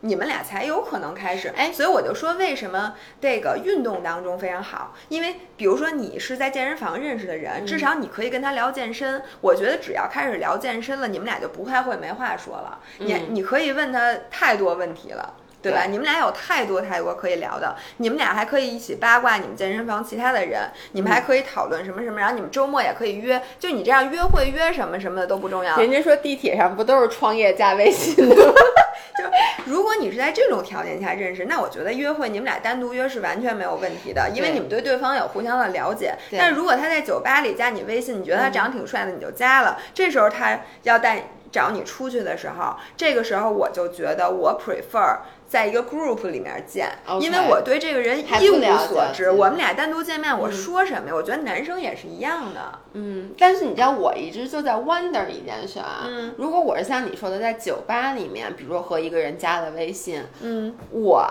[0.00, 9.22] 你们俩才有可能开始，哎所以我就说为什么这个运动当中非常好，因为比如说你是在健身房认识的人，嗯至少你可以跟他聊健身。
[9.40, 12.78] 我觉得只要开始聊健身了，你们俩就不太会没话说了。
[12.98, 15.34] 你嗯你可以问他太多问题了。
[15.70, 15.84] 对吧？
[15.84, 25.76] 对你们俩有太多太多可以聊的，你们俩还可以一起八卦你们健身房其他的人，你们还可以讨论什么什么，然后你们周末也可以约，就你这样约会约什么什么的都不重要。
[25.78, 28.52] 人家说地铁上不都是创业加微信的吗？
[29.16, 29.24] 就
[29.64, 36.14] 如果你是在这种条件下认识，那我觉得约会你们俩单独约是完全没有问题的，因为你们对对方有互相的了解。
[36.30, 39.78] 对但如果他在酒吧里加你微信，你觉得他长得挺帅的，你就加了。
[39.94, 45.18] 这时候他要带找你出去的时候，这个时候我就觉得我 prefer。
[45.56, 46.86] 在一个 group 里面见
[47.18, 49.30] 因为我对这个人一无所知。
[49.30, 51.14] 嗯我们俩单独见面，我说什么呀？
[51.14, 52.78] 我觉得男生也是一样的。
[52.92, 56.04] 嗯，但是你知道，我一直就在 wonder 一件事啊。
[56.06, 61.26] 嗯，如果我是像你说的，在酒吧里面，比如说和一个人加了微信，嗯，我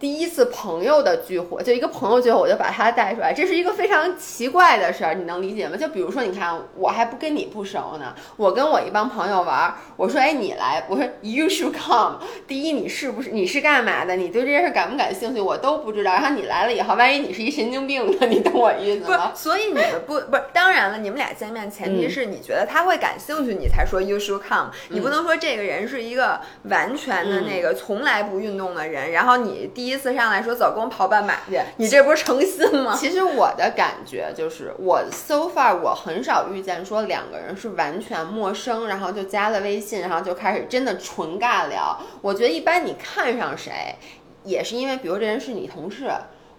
[0.00, 5.76] 第一次朋友的聚会，就一个朋友聚会，我就把他带出来，这是一个非常奇怪的事儿，你能理解吗？
[5.76, 12.18] 就比如说，你看，我还不跟你不熟呢，我跟我一帮朋友玩，我说，哎，你来，我说 you should come。
[12.48, 14.16] 第一，你是不是你是干嘛的？
[14.16, 15.40] 你对这件事感不感兴趣？
[15.40, 16.12] 我都不知道。
[16.12, 18.26] 然后你来了以后，万一你是一神经病呢？
[18.26, 19.32] 你懂我意思吗，？
[19.36, 24.70] 所以你们不不是，当然了，你们俩见面前提是你觉得他会感兴趣，你才说 you should come。
[24.88, 32.94] 你不能说这个人是一个完全的那个从来不运动的人，然后你第一第一次上来说走，跟我跑半马去，你这不是诚心吗？
[32.96, 42.00] 其实我的感觉就是，我 so far 我很少遇见说两个人是完全陌生，然后就加了微信，然后就开始真的纯尬聊。
[42.22, 43.96] 我觉得一般你看上谁，
[44.44, 46.08] 也是因为比如这人是你同事，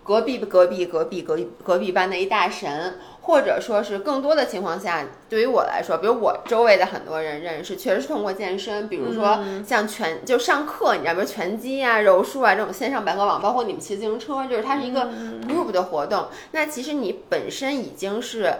[0.03, 15.09] 隔壁隔壁隔壁隔壁隔壁班的一大神，或者说是更多的情况下，对于我来说，比如我周围的很多人认识，确实是通过健身，比如说像拳就上课，你知道，比如拳击啊、柔术啊这种线上百合网，包括你们骑自行车，就是它是一个
[15.47, 16.27] group 的活动。
[16.51, 18.55] 那其实你本身已经是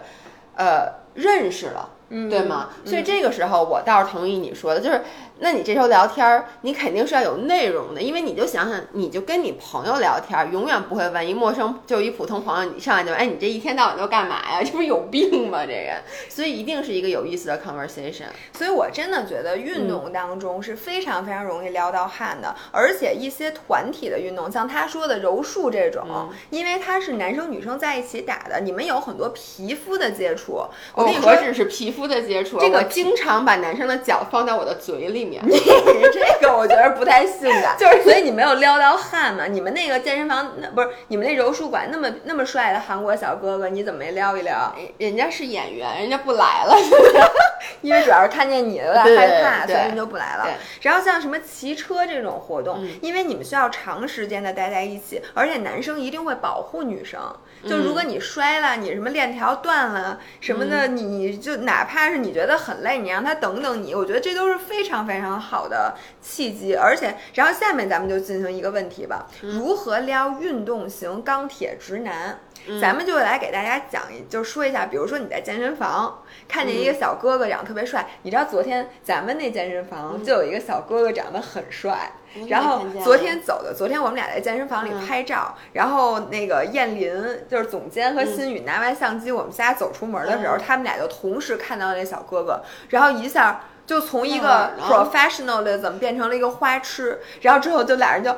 [0.56, 1.90] 呃认识了。
[2.30, 2.72] 对吗？
[2.84, 5.02] 所以这个时候我倒是同意你说的，就是，
[5.44, 14.62] 那你这时候聊天儿，你肯定是要有内容的，因为你就想想，你就跟你朋友聊天儿，永远不会问一陌生，就一普通朋友，你上来就，哎，你这一天到晚都干嘛呀？
[14.64, 15.66] 这不是有病吗？
[15.66, 15.98] 这人，
[16.30, 18.28] 所以一定是一个有意思的 conversation。
[18.56, 30.62] 所以我真的觉得运动当中是非常非常容易撩到汗的，而且一些团体的运动，像他说的柔术这种，因为它是男生女生在一起打的，你们有很多皮肤的接触。
[30.94, 35.31] 我跟你说，何止是皮肤的接触，这个经常把男生的脚放在我的嘴里面。
[36.12, 39.46] 这个我觉得不太性感， 就是所以你没有撩到汗嘛？
[39.46, 44.76] 你们那个健身房那不是你们那柔术馆那么那么帅的韩国小哥哥，你怎么没撩一撩？
[44.98, 46.76] 人家是演员，人家不来了。
[47.82, 50.54] 因为主要是看见你有点害怕，所以人就不来了对。
[50.82, 57.20] 然后像什么骑车这种活动，嗯因为你们需要长时间的待在一起，而且男生一定会保护女生。
[57.68, 66.76] 就如果你摔了，你什么链条断了什么的，你你就哪怕是你觉得很累，你让他等等你，我觉得这都是非常非常好的契机。
[66.76, 72.40] 而且，然后下面咱们就进行一个问题吧：如何撩运动型钢铁直男？
[72.80, 87.12] 咱们就来给大家讲一，就说一下，比如说你在健身房看见一个小哥哥长得特别帅，你知道昨天咱们那健身房就有一个小哥哥长得很帅，嗯然后昨天走的，昨天我们俩在健身房里拍照，然后那个燕林
[87.50, 93.62] 就是总监和新宇拿完相机，我们仨走出门的时候，他们俩就同时看到那小哥哥，然后一下。
[93.92, 98.34] 就从一个 professionalism 变成了一个花痴，然后之后就俩人就，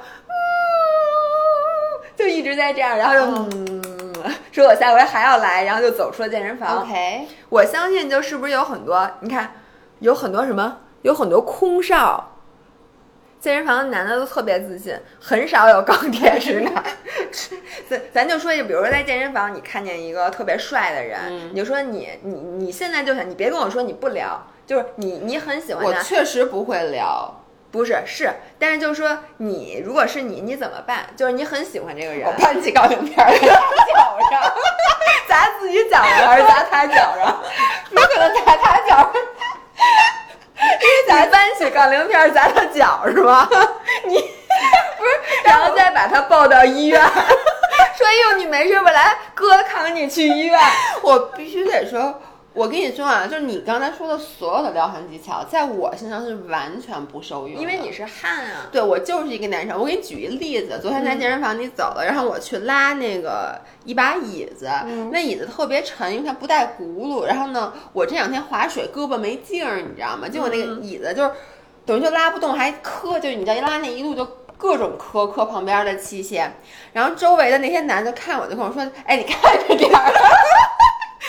[2.15, 3.83] 就一直在这样，然后就嗯，
[4.51, 6.81] 说我下回还要来，然后就走出了健身房。
[6.81, 9.53] OK，我相信就是不是有很多，你看
[9.99, 12.31] 有很多什么，有很多空少。
[13.39, 16.83] 健身房的男的都特别自信，很少有钢铁直男。
[17.87, 27.39] 咱咱就说就，比如说在健身房，你看见一个特别帅的人，嗯你就说你你你现在就想，你别跟我说你不聊，就是你你很喜欢他，我确实不会聊。
[27.71, 31.07] 不是是，但是就是说你如果是你，你怎么办？
[31.17, 34.53] 就是你很喜欢这个人，我搬起杠铃片儿在他脚上，
[35.27, 37.43] 砸自己脚上还是砸他脚上？
[37.89, 39.13] 有可能砸他脚上。
[41.07, 43.49] 咱搬起杠铃片儿砸他脚是吗？
[44.05, 45.11] 你不是，
[45.43, 48.91] 然后再把他抱到医院，说：“哎呦，你没事吧？
[48.91, 50.59] 来，哥扛你去医院。
[51.01, 52.21] 我必须得说，
[52.53, 58.67] 我跟你说啊，就是你刚才说的所有的撩汉技巧，在我身上是完全不受用”，因为你是汉啊。
[58.71, 59.79] 对我就是一个男生。
[59.79, 64.69] 我给你举一例子，昨天在健身房你走了，然后我去拉那个一把椅子，
[65.11, 67.25] 那椅子特别沉，因为它不带轱辘。
[67.25, 70.29] 然后呢，我这两天划水胳膊没劲儿，你知道吗？
[70.29, 71.31] 结果那个椅子就是
[71.85, 74.27] 等于就拉不动，还磕，就是你知道一拉那一路就。
[74.55, 76.47] 各种磕磕旁边的器械，
[76.93, 80.13] 然后周围的那些男的看我就跟我说：“哎，你看着点儿。”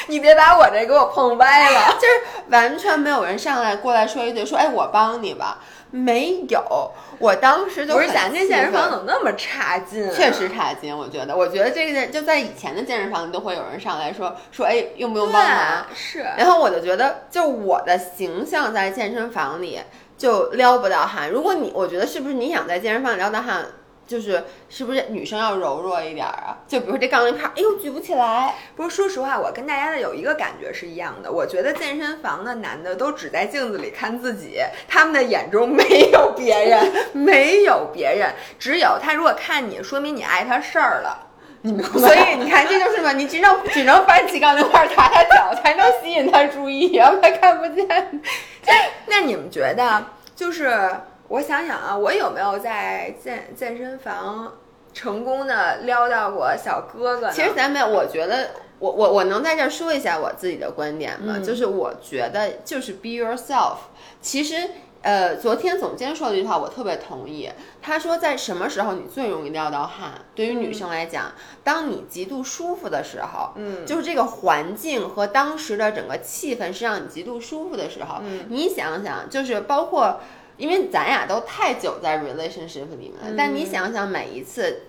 [0.07, 1.94] 你别把我这给我碰歪了。
[2.00, 5.59] 就是完全没有人上来过来说一句说，哎，我帮你吧。
[5.90, 6.90] 没有，
[7.20, 10.11] 我当时就不是很咱这健身房怎么那么差劲、啊？
[10.12, 15.86] 确实差劲，我觉得，我觉得这个就在以前的健身房里都会有人上来说说，哎，用不用帮忙？
[15.88, 16.18] 对是。
[16.36, 19.78] 然后我就觉得，就我的形象在健身房里
[20.18, 21.30] 就撩不到汗。
[21.30, 23.64] 如果你，我觉得是不是你想在健身房里撩到汗，
[24.07, 26.59] 就是是不是女生要柔弱一点啊？
[26.68, 28.55] 就比如说这杠铃片，哎呦举不起来。
[28.76, 31.30] 不是，说实话，我跟大家的有一个感觉是一样的。
[31.30, 39.14] 我觉得健身房的男的都只在镜子里看自己，他们的眼中没有别人， 没有别人，只有他。
[39.14, 41.28] 如果看你，说明你碍他事儿了。
[41.62, 41.98] 你明白？
[41.98, 48.20] 所以你看，这就是嘛，你只能只能搬起杠铃块踩踩脚，才能吸引他注意，要不然看不见。
[49.07, 50.05] 那你们觉得，
[50.36, 50.90] 就是
[51.28, 54.52] 我想想啊，我有没有在健健身房
[54.92, 57.32] 成功的撩到过小哥哥呢？
[57.32, 61.34] 其实咱没有，我觉得我我我能在这儿说一下我自己的观点吗？
[61.38, 63.76] 嗯就是我觉得就是 be yourself。
[64.20, 64.68] 其实
[65.02, 67.50] 呃，昨天总监说了一句话我特别同意，
[67.82, 70.12] 他说在什么时候你最容易撩到汗？
[70.34, 71.32] 对于女生来讲，
[71.64, 80.20] 当你极度舒服的时候，嗯就是这个环境和当时的整个气氛是让你极度舒服的时候，嗯你想想，就是包括。
[80.57, 84.82] 因为咱俩都太久在 relationship 里面了，但你想想每一次，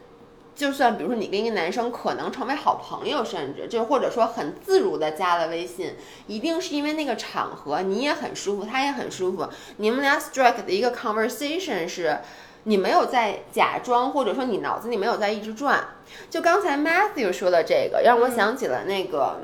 [0.55, 5.95] 就算比如说你跟一个男生可能成为好朋友，甚至就或者说很自如的加了微信，
[6.27, 9.47] 一定是因为那个场合你也很舒服，他也很舒服，
[9.77, 12.19] 你们俩 strike 的一个 conversation 是。
[12.67, 15.87] 你没有在假装，或者说你脑子里没有在一直转。
[16.31, 19.41] 就刚才 Matthew 说的这个，让我想起了那个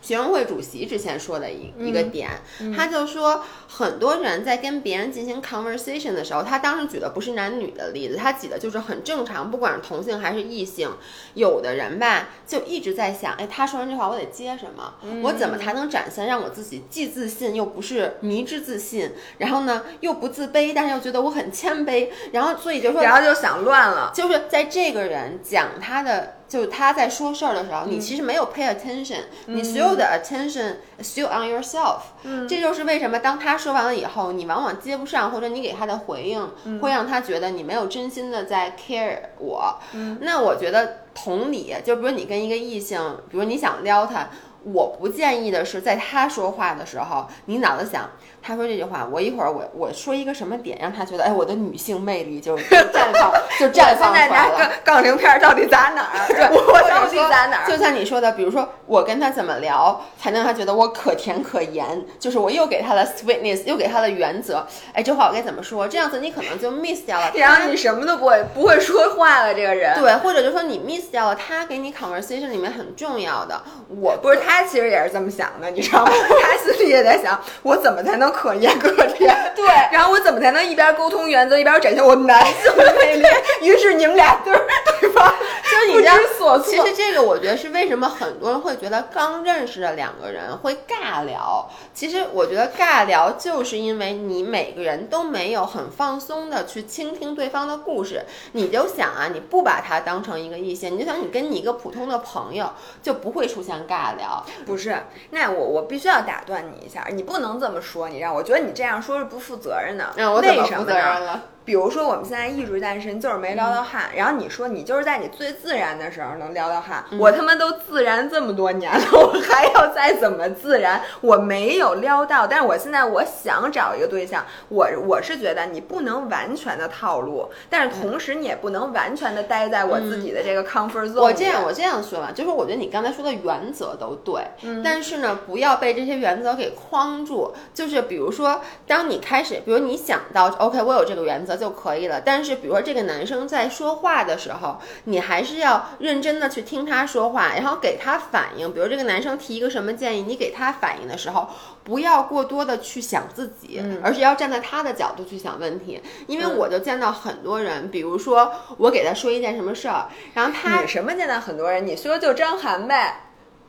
[0.00, 2.30] 学生会主席之前说的一一个点，
[2.76, 10.90] 他就说很多人在跟别人进行 conversation 的时候，他当时举的不是男女的例子，他举的就是很正常，不管是同性还是异性，
[11.34, 14.94] 有的人吧就一直在想，哎，他说完这话我得接什么？
[15.22, 24.10] 我怎么才能展现让我自己既自信又不是迷之自信，然后呢又不自卑，但是又觉得我很谦卑，然后所以就说，然后就想乱了。
[24.14, 26.39] 就是在这个人讲他的。
[26.50, 32.00] 就是他在说事儿的时候，你其实没有 pay attention，、你所有的 attention still on yourself。
[32.24, 39.78] 嗯这就是为什么当他说完了以后，你往往接不上，或者你给他的回应、会让他觉得你没有真心的在 care 我。
[40.20, 44.28] 那我觉得同理，就比如你跟一个异性，比如你想撩他。
[44.62, 48.10] 我不建议的是，在他说话的时候，你脑子想，
[48.42, 54.58] 他说这句话，我一会儿我我说一个什么点，让他觉得，哎，我的女性魅力就 就绽放，就绽放现在出来了。
[54.58, 56.26] 拿杠杠铃片到底砸哪儿？
[56.28, 57.70] 对， 我到底说砸哪儿？
[57.70, 64.66] 就像你说的，比如说我跟他怎么聊，才能让他觉得我可甜可盐，就是我又给他了 sweetness，又给他的原则。
[64.92, 65.86] 哎，这话我该怎么说？
[65.86, 67.38] 这样子你可能就 miss 掉了他。
[67.38, 69.54] 然后你什么都不会，不会说话了。
[69.54, 73.60] 这个人，对，或者就说你 miss 掉了他给你 conversation 里面很重要的。
[74.00, 76.12] 我不是他其实也是这么想的，你知道吗？
[76.40, 79.52] 他心里也在想，我怎么才能可盐可甜？
[79.54, 83.26] 对，然后我怎么才能一边沟通原则，一边展现我男性的魅力？
[83.62, 84.60] 于是你们俩就是
[85.00, 85.32] 对方
[85.70, 86.06] 就是你
[86.38, 86.62] 所措。
[86.62, 91.68] 其实这个我觉得是为什么很多人会觉得刚认识的两个人会尬聊。
[91.92, 98.22] 其实我觉得尬聊就是因为你每个人都没有很放松的去倾听对方的故事。
[98.52, 102.70] 你就想啊，你不把他当成一个异性，你就想你跟你一个普通的朋友
[103.02, 104.44] 就不会出现尬聊。
[104.64, 104.96] 不是，
[105.30, 110.04] 那我我必须要打断你一下，你不能这么说，你让我觉得你这样说是不负责任的。
[110.16, 110.92] 嗯，我怎么负为什么呢？
[110.92, 111.42] 责任了？
[111.70, 121.00] 比如说我们现在一直单身，就是没撩到汗，然后你说你就是在你最自然的时候能撩到汗，我他妈都自然这么多年了，我还要再怎么自然？
[121.20, 131.20] 我没有撩到，但是我现在我想找一个对象，我我是觉得你不能完全的套路，但是同时你也不能完全的待在我自己的这个 comfort zone 里。
[131.20, 134.42] 我这样我这样说吧，就是我觉得你刚才说的原则都对，
[134.82, 137.54] 但是呢，不要被这些原则给框住。
[137.72, 142.20] 就是比如说，当你开始，比如你想到 OK，我有这个原则就可以了。
[142.22, 148.72] 但是比如说这个男生在说话的时候，你还是要认真的去听他说话，然后给他反应。
[148.72, 151.48] 比如这个男生提一个什么建议，你给他反应的时候，
[151.84, 156.00] 不要过多的去想自己，而是要站在他的角度去想问题。
[156.26, 161.86] 因为我就见到很多人，比如说我给他说一件什么事儿，然后他你什么见到很多人？
[161.86, 163.26] 你说就张涵呗。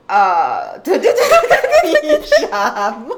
[0.08, 3.16] 呃，对对对对对，你傻不？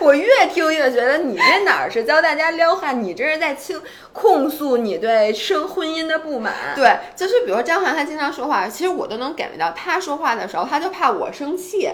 [0.04, 3.80] 我越听越觉得你这哪儿是教大家撩汉，你这是在倾
[4.12, 6.54] 控诉你对生婚姻的不满。
[6.76, 11.90] 对，就是比如张涵，他经常说话，其实我都能感觉到，他说话的时候，他就怕我生气。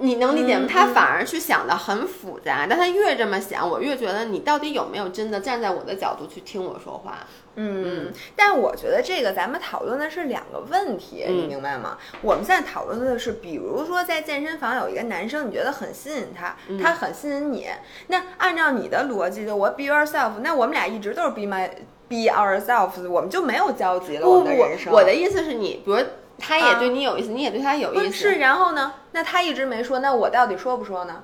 [0.00, 0.64] 你能理解吗？
[0.64, 7.18] 嗯他反而去想的很复杂，但他越这么想，我越觉得你到底有没有真的站在我的角度去听我说话？
[7.56, 11.98] 嗯，但我觉得这个咱们讨论的是两个问题，你嗯明白吗？
[12.22, 17.66] 我们现在讨论的是，比如说在健身房有一个男生，你觉得很吸引他，嗯他很吸引你，
[18.06, 21.68] 那按照你的逻辑，就我 be yourself，那我们俩一直都是 be my
[22.08, 24.92] be ourselves，我们就没有交集了，我不不们的人生。
[24.92, 25.98] 我的意思是你，比如
[26.40, 28.12] 他也啊对你有意思，你也对他有意思。
[28.12, 28.92] 是，然后呢？
[29.12, 31.22] 那他一直没说，那我到底说不说呢？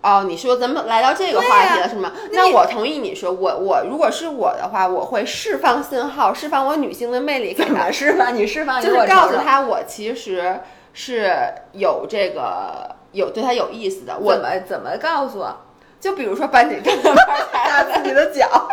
[0.00, 2.12] 哦，你说咱们来到这个话题了、是吗？
[2.32, 8.34] 那我同意你说，我我如果是我的话，我会释放信号，释放我女性的魅力给怎他么，释放？
[8.34, 10.60] 你释放，就是告诉他我其实
[10.92, 11.32] 是
[11.72, 14.14] 有这个有对他有意思的。
[14.14, 15.44] 怎我么怎么告诉？
[16.00, 17.16] 就比如说把你跟他玩
[17.52, 18.68] 打自己的脚。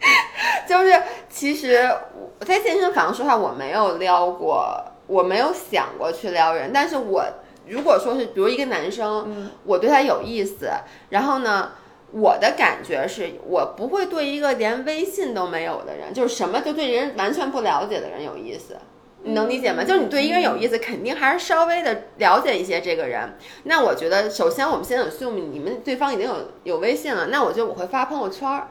[0.68, 1.90] 就是其实
[2.38, 6.70] 我在健身房说话，我没有撩过，我没有想过去撩人。
[6.72, 7.24] 但是我
[7.66, 10.70] 如果说是，比如一个男生，嗯我对他有意思，
[11.08, 11.72] 然后呢，
[12.12, 18.76] 我的感觉是我不会对一个连微信都没有的人，就是什么就对人完全不了解的人有意思。
[19.24, 19.82] 你能理解吗？
[19.82, 23.36] 就是你对一个人有意思，肯定还是稍微的了解一些这个人。
[23.64, 28.68] 那我觉得，首先我们先 assume 你们对方已经有有微信了，那我觉得我会发朋友圈儿，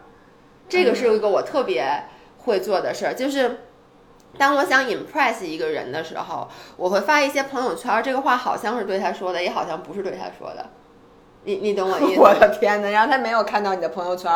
[0.70, 2.04] 这个是一个我特别
[2.46, 3.58] 会做的事儿，就是
[4.38, 8.02] 当我想 impress 一个人的时候，我会发一些朋友圈儿。
[8.02, 10.70] 这个话好像是对他说的，也好像不是对他说的。
[11.44, 12.30] 你你懂我 意思吗？
[12.30, 12.90] 我的天哪！
[12.90, 14.32] 然后他没有看到你的朋友圈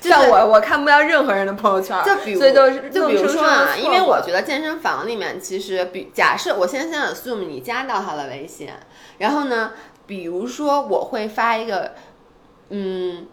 [0.00, 8.68] 像我，我看不到任何人的朋友圈儿，就比如，所以就是就比如说啊，因为我觉得得健身房里面其实比假设我先先 assume 你加到他的微信，
[9.18, 9.72] 然后呢，
[10.06, 11.92] 比如说我会发一个，
[12.70, 13.26] 嗯。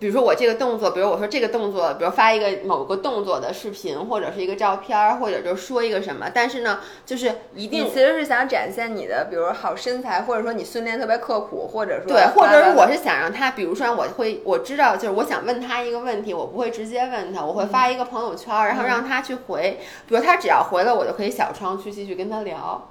[0.00, 19.78] 比如说我这个动作，比如我说这个动作，比如发一个某个动作的视频，或者是一个照片儿，或者就说一个什么，但是呢，就是一定你其实是想展现你的，比如好身材，或者说你训练特别刻苦，或者说对，或者是我是想让他，比如说我会我知道，就是我想问他一个问题，我不会直接问他，我会发一个朋友圈，然后让他去回，
[20.08, 22.90] 比如他只要回了，我就可以小窗去继续跟他聊，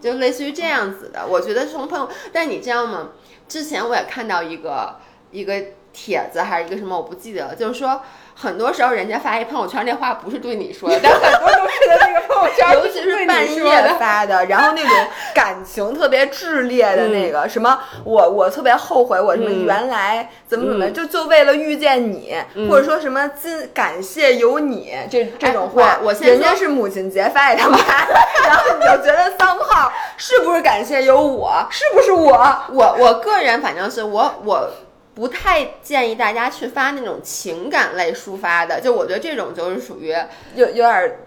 [0.00, 1.26] 就类似于这样子的。
[1.28, 3.10] 我觉得从朋友，但你知道吗？
[3.46, 4.96] 之前我也看到一个
[5.30, 5.54] 一个
[5.92, 8.00] 帖子还是一个什么，我不记得了，就是说。
[8.32, 14.96] 很多时候，人家发一朋友圈，那话不是对你说的，但很多都是在那个朋友圈， 尤其是半夜发的，然后那种
[15.34, 20.94] 感情特别炽烈的那个、什么，我我特别后悔，我什么嗯原来怎么怎么、嗯。
[20.94, 22.34] 就就为了遇见你，
[22.70, 24.90] 或者说什么今感谢有你。
[25.10, 27.76] 这这种话，哎我我先说人家是母亲节发给他妈，
[28.48, 32.56] 然后你就觉得桑炮是不是感谢有我，是不是我？
[32.72, 34.70] 我我个人反正是我我
[35.20, 40.14] 不太建议大家去发那种情感类抒发的，就我觉得这种就是属于
[40.54, 41.18] 有有点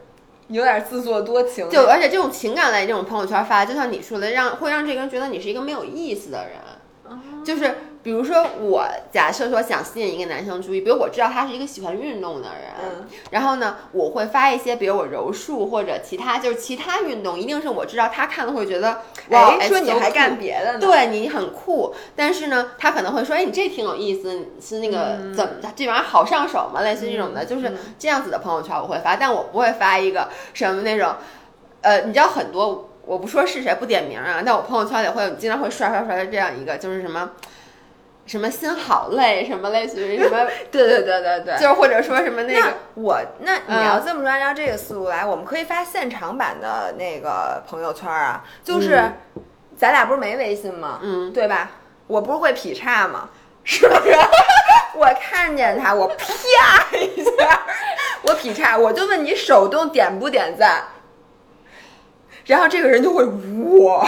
[0.47, 7.75] 有点自作多情，就而且这种情感类这种朋友圈发，就像你说的，让会让这个人觉得你是一个没有意思的人，就是。
[8.03, 18.99] 比如说，我假设说想吸引一个男生注意，比如我知道他是一个喜欢运动的人，嗯然后呢，我会发一些，比如我柔术或者其他，就是其他运动，一定是我知道他看了会觉得，
[19.29, 20.79] 哇，哎，说你还干别的呢？
[20.79, 26.81] 对你很酷，但是呢，他可能会说，哎，你这挺有意思，是那个、嗯怎么这玩意儿好上手吗？
[26.81, 31.15] 类似这种的，就是这样子的朋友圈我会发，但我不会发一个什么那种，
[31.79, 37.31] 呃，你知道很多，我不说是谁，不点名啊，但我朋友圈里会经常会刷刷刷的这样一个，就是什么。
[38.25, 49.13] 什么心好累， 什么类似于什么， 对对对对对，就是或者说什么那那个，我那你嗯要这么说，按照这个思路来，我们可以发现场版的那个朋友圈啊，就是、嗯
[49.75, 50.99] 咱俩不是没微信吗？
[51.01, 51.71] 嗯，对吧？
[52.05, 53.27] 我不是会劈叉吗？
[53.65, 54.15] 是不是？
[54.95, 56.15] 我看见他，我啪
[56.95, 57.59] 一下，
[58.21, 60.83] 我劈叉，我就问你手动点不点赞，
[62.45, 64.07] 然后这个人就会哇，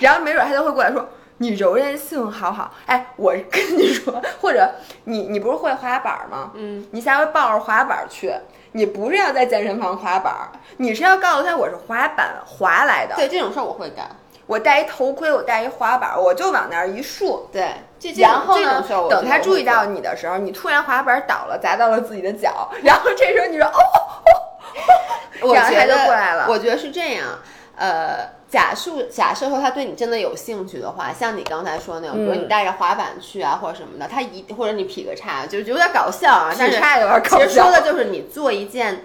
[0.00, 1.08] 然后没准他就会过来说。
[1.42, 4.70] 你柔韧性好好，哎，我跟你说，或者
[5.04, 6.52] 你你不是会滑板吗？
[6.54, 8.32] 嗯，你下回抱着滑板去，
[8.70, 10.32] 你不是要在健身房滑板，
[10.76, 13.16] 你是要告诉他我是滑板滑来的。
[13.16, 14.08] 对这种事儿我会干，
[14.46, 17.48] 我戴一头盔，我戴一滑板，我就往那儿一竖。
[17.52, 17.72] 对，
[18.18, 26.46] 然后呢这种事儿，我等他注意到你的时候，你突然滑板倒了，砸到了自己的脚，然后这时候你说哦然后他就过来了。
[26.48, 27.26] 我觉得是这样，
[27.74, 39.04] 呃，假设假设说他对你真的有兴趣的话，像你刚才说那种，比如嗯你带着滑板去啊，或者什么的，他一或者你劈个叉，就是有点搞笑啊，但是有点搞其实说的就是你做一件。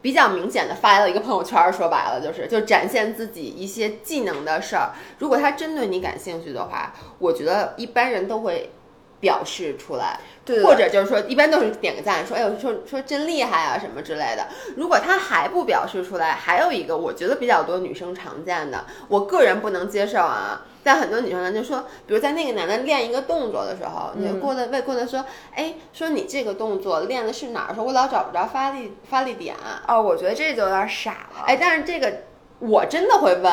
[0.00, 4.92] 比较明显的发了一个朋友圈儿，说白了就是就展现自己一些技能的事儿。
[5.18, 8.70] 如果他真对你感兴趣的话，我觉得一般人都会
[9.20, 10.20] 表示出来。
[10.44, 14.46] 对，或者就是说，一般都是点个赞，说哎呦，说说真厉害啊什么之类的。
[14.76, 20.62] 如果他还不表示出来，还有一个我觉得比较多女生常见的，我个人不能接受啊。
[20.82, 25.22] 但很多女生呢就说，比如在那个男的练一个动作的时候，你就过来问过来说，
[25.54, 27.74] 哎，说你这个动作练的是哪儿？
[27.74, 29.54] 说我老找不着发力发力点。
[29.86, 31.44] 哦，我觉得这就有点傻了。
[31.46, 32.22] 哎，但是这个
[32.60, 33.52] 我真的会问。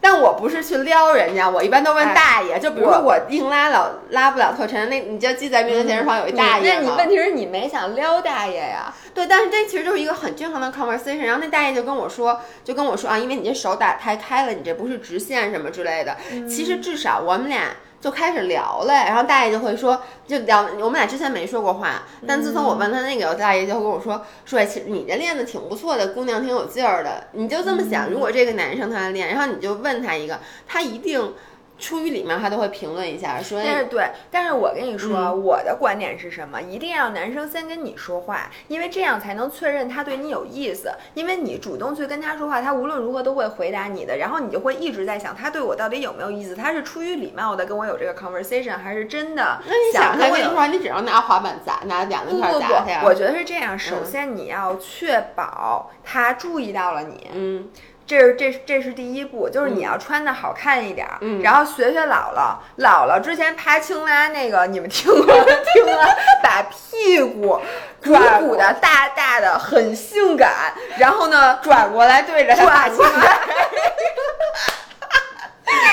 [0.00, 2.58] 但我不是去撩人家，我一般都问大爷。
[2.58, 8.94] 就比如说我硬拉老拉不了特沉，那你就记在命德健身房有一大爷那你问题是你没想撩大爷呀？
[9.12, 11.24] 对，但是这其实就是一个很正常的 conversation。
[11.24, 16.16] 然后那大爷就跟我说，就跟我说啊，因为你这手打太开了，你这不是直线什么之类的。
[16.48, 17.70] 其实至少我们俩。
[18.00, 31.34] 就开始聊了，然后大爷就会说，就聊我们俩之前没说过话，但自从我问他那个，大爷就跟我说，说其实你这练的挺不错的，姑娘挺有劲儿的，你就这么想，如果这个男生他练，然后你就问他一个，他一定。
[31.78, 33.62] 出于礼貌，他都会评论一下，说。
[33.64, 36.60] 但是对，但是我跟你说，我的观点是什么？
[36.60, 40.90] 一定要男生先跟你说话，因为这样才能确认他对你有意思。
[41.14, 46.54] 因为你主动去跟他说话，他无论如何都会回答你的，然后你就会一直在想，他对我到底有没有意思？
[46.54, 49.60] 他是出于礼貌的跟我有这个 conversation，还是真的？
[49.66, 53.02] 那你想他跟你说话，你只要拿滑板砸，拿两个块砸他呀？
[53.04, 53.78] 我觉得是这样。
[53.78, 57.28] 首先你要确保他注意到了你。
[57.32, 57.68] 嗯。
[58.08, 65.26] 这是这是这是第一步，就是你要穿的好看一点儿，然后学学姥姥，姥姥之前爬青蛙那个，你们听过
[65.74, 67.60] 听了，把屁股
[68.02, 73.38] 鼓鼓的大大的，很性感，然后呢转过来对着转过来。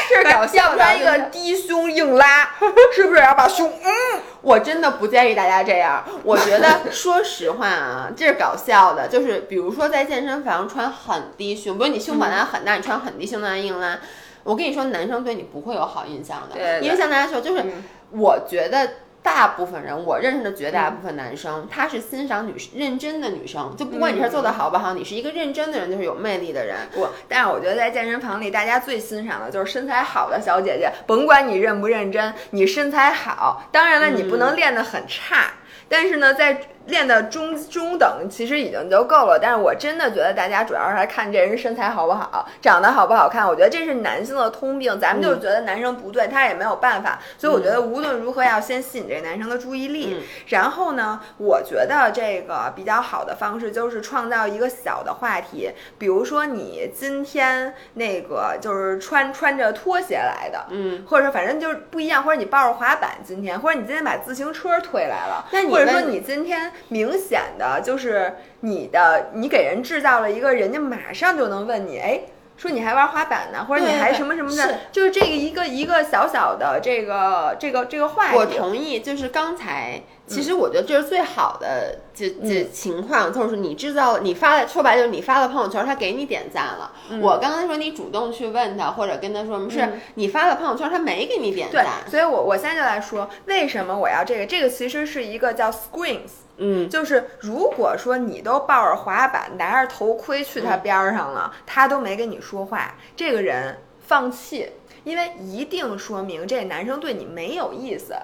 [0.09, 2.49] 这 是搞笑的，一个低胸硬拉，
[2.93, 3.71] 是不是要把胸？
[3.83, 6.03] 嗯，我真的不建议大家这样。
[6.23, 9.07] 我觉得， 说实话啊，这是搞笑的。
[9.07, 13.99] 就是比如说在健身房穿很低胸，比如你胸本来很大，你穿很低胸的硬拉，
[14.43, 16.79] 我跟你说，男生对你不会有好印象的。
[16.81, 17.63] 因为像大家说，就是
[18.11, 18.89] 我觉得。
[19.25, 26.77] 大部分人，我认识的绝大部分男生，他是欣赏女认真的女生，就不管你是做的好不好，你是一个认真的人，就是有魅力的人。
[26.93, 35.53] 不，但是我觉得在健身房里，大家最欣赏的就是身材好的小姐姐，甭管你认不认真，你身材好，当然了，你不能练得很差，
[35.89, 36.61] 但是呢，在。
[36.87, 43.47] 练的中中等其实已经就够了，但是我真的觉得大家主要是来看这人身材好不好，长得好不好看。
[43.47, 47.19] 我觉得这是男性的通病，咱们就觉得男生不对，他也没有办法。
[47.37, 50.23] 所以我觉得无论如何要先吸引这个男生的注意力。
[50.47, 66.71] 然后呢，我觉得这个比较好的方式就是创造一个小的话题，比如说你今天那个就是穿穿着拖鞋来的，嗯，或者说反正就是不一样，或者你抱着滑板今天，或者你今天把自行车推来了，或者说你今天。
[66.89, 72.21] 明显的就是你的，你给人制造了一个人家马上就能问你，哎，
[72.57, 78.37] 说你还玩滑板呢，或者你还什么什么的，就是这个一个一个小小的这个这个这个话题。
[78.37, 80.01] 我同意，就是刚才。
[80.27, 86.91] 其实我觉得这是最好的这这情况，就是你制造你发了，说白就是你发了朋友圈，他给你点赞了。
[87.21, 91.85] 我刚才说你主动去问他，或者跟他说什么，是你发了朋友圈，他没给你点赞。
[92.03, 94.47] 对，所以我我现在就来说，为什么我要这个？
[94.47, 104.71] 这个其实是一个叫 screens，嗯，就是如果说你都抱着滑板，拿着头盔去他边上了，他都没跟你说话，这个人放弃，
[105.03, 108.15] 因为一定说明这男生对你没有意思。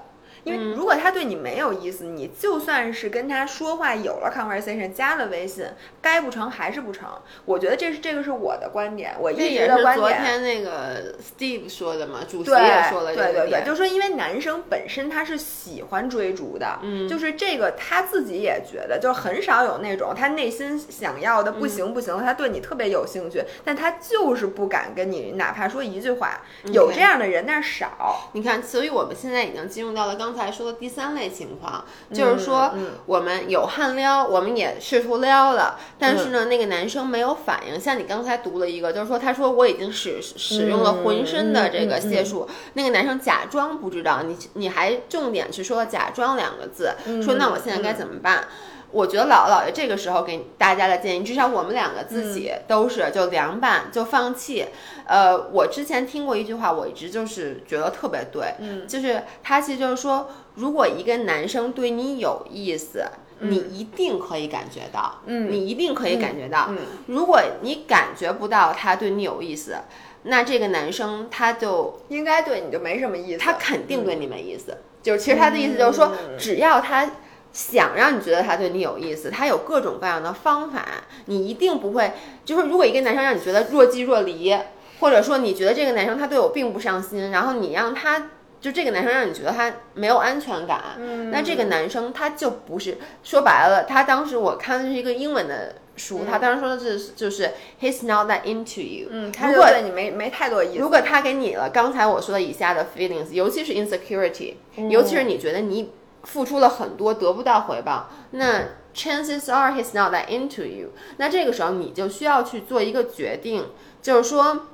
[0.44, 5.66] 因为如果他对你没有意思，你就算是跟他说话有了 conversation，加了微信，
[6.02, 7.08] 该不成还是不成。
[7.46, 9.98] 我觉得这是这个是我的观点，我一直的观点。
[9.98, 26.42] 昨天那个 Steve 说的嘛，主席也说了对对对，就是说因为男生本身他是喜欢追逐的，嗯，就是这个他自己也觉得，就很少有那种他内心想要的不行不行，他对你特别有兴趣，但他就是不敢跟你哪怕说一句话。
[26.74, 28.32] 有这样的人，但是少。
[28.34, 30.31] 你看，所以我们现在已经进入到了刚。
[30.32, 32.74] 刚才说的第三类情况，就是说
[33.06, 37.78] 我们有汗撩，我们也试图撩了，但是呢，那个男生没有反应。
[37.78, 48.48] 像你刚才读了一个，就是说他说我已经使使用了浑身的这个解数，那个男生假装不知道，你你还重点去说了“假装”两个字，说那我现在该怎么办？
[48.92, 54.68] 我觉得姥姥姥爷这个时候给大家的建议，至少我们两个自己都是就凉拌就放弃。
[55.06, 63.06] 呃，我之前听过一句话，我一直就是觉得特别对，嗯，就是他其实就是说，如果一个男生对你有意思，
[63.40, 66.68] 你一定可以感觉到，嗯，你一定可以感觉到。
[66.70, 66.78] 嗯，
[67.08, 69.78] 如果你感觉不到他对你有意思，
[70.24, 74.78] 那这个男生他就应该对你就没什么意思，他肯定对你没意思。
[75.02, 77.10] 就是其实他的意思就是说，只要他。
[77.54, 80.86] 想让你觉得他对你有意思，他有各种各样的方法，
[81.26, 82.12] 你一定不会。
[82.46, 84.56] 就是如果一个男生让你觉得若即若离，
[85.00, 88.30] 或者说你觉得这个男生他对我并不上心，然后你让他
[88.62, 100.80] 就这个男生让你觉得他没有安全感，嗯那这个男生他就不是说白了，他当时我看的是一个英文的书，他当时说的是就是 he's not that into you，嗯，他如果就对你没没太多意思。
[100.80, 104.54] 如果他给你了刚才我说的以下的 feelings，尤其是 insecurity，、
[104.90, 105.92] 尤其是你觉得你
[106.24, 108.64] 付出了很多得不到回报，那
[108.94, 110.90] chances are he's not that into you。
[111.18, 113.66] 那这个时候你就需要去做一个决定，
[114.02, 114.68] 就是说。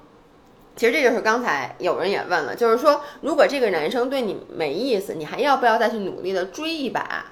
[0.75, 7.25] 其实这就是刚才有人也问了，就是说，如果这个男生对你没意思，你还要不要再去努力的追一把？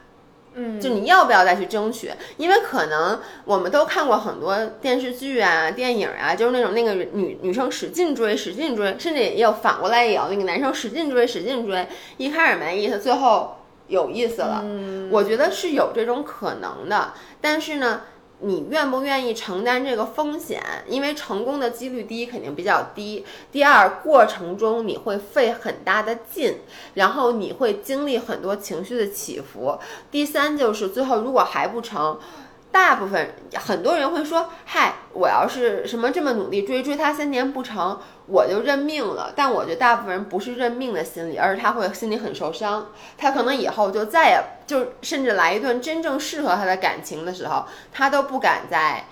[0.55, 2.11] 嗯，就你要不要再去争取？
[2.38, 11.88] 因为可能我们都看过很多电视剧啊、电影啊，就是那种那个女女生使劲追、使劲追，甚至也有反过来也有那个男生使劲追、使劲追，
[12.18, 13.57] 一开始没意思，最后
[13.88, 14.62] 有意思了。
[14.64, 18.02] 嗯我觉得是有这种可能的，但是呢。
[18.42, 20.62] 你愿不愿意承担这个风险？
[20.88, 26.58] 因为成功的几率第一肯定比较低，第二过程中你会费很大的劲，
[26.96, 29.80] 然后你会经历很多情绪的起伏。
[30.12, 32.20] 第三就是最后如果还不成，
[32.76, 37.97] 大部分很多人会说：“嗨，我要是什么这么努力追追他三年不成，
[38.28, 49.05] 我就认命了。”但我觉得大部分人不是认命的心理，而是他会心里很受伤，他可能以后就再也就甚至来一段真正适合他的感情的时候，他都不敢再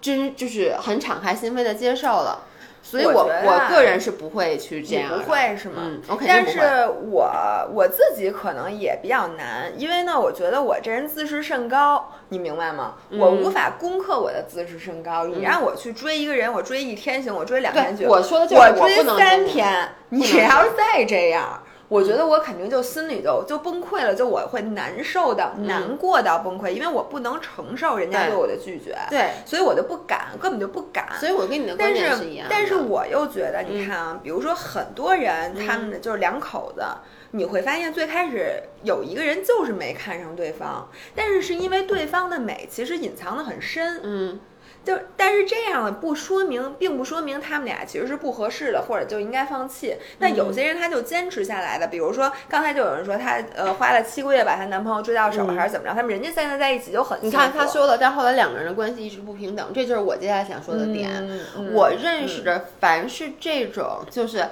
[0.00, 2.44] 真就是很敞开心扉的接受了。
[2.88, 5.74] 所以我，我个人是不会去这你样的，不会是吗？
[5.78, 6.46] 嗯，我肯定但。
[6.46, 7.28] 是我
[7.74, 12.94] 我自己可能也比较难，因为呢，我觉得我这人自视甚高，你明白吗？
[13.10, 15.26] 嗯我无法攻克我的自视甚高。
[15.26, 18.06] 你让我去追一个人，我追一天行，我追两天，行。
[18.06, 21.60] 我说的就是我追三天，你要是再这样。
[21.88, 31.06] 我觉得我肯定就心里就就崩溃了，就我会难受的、难过到崩溃，因为我不能承受人家对对我的拒绝，对，所以我就不敢，根本就不敢。
[31.18, 36.82] 所以我跟你的观但点一样但是我又觉得，你嗯看啊，比如说很多人，他们就是两口子，
[37.30, 44.40] 你会发现最开始有一个人就是没看上对方，但是是因为对方的美其实隐藏的很深，嗯，
[44.86, 49.96] 就但是这样的不说明，并不说明他们俩其实是不合适的，或者就应该放弃。
[50.20, 61.10] 那嗯有些人他就坚持下来的，比如说刚才就有人说她呃花了七个月把她男朋友追到手，嗯还是怎么着，他们人家现在在一起就很你看他说了，但后来两个人的关系一直不平等，这就是我接下来想说的点。
[61.72, 64.46] 我认识的凡是这种，就是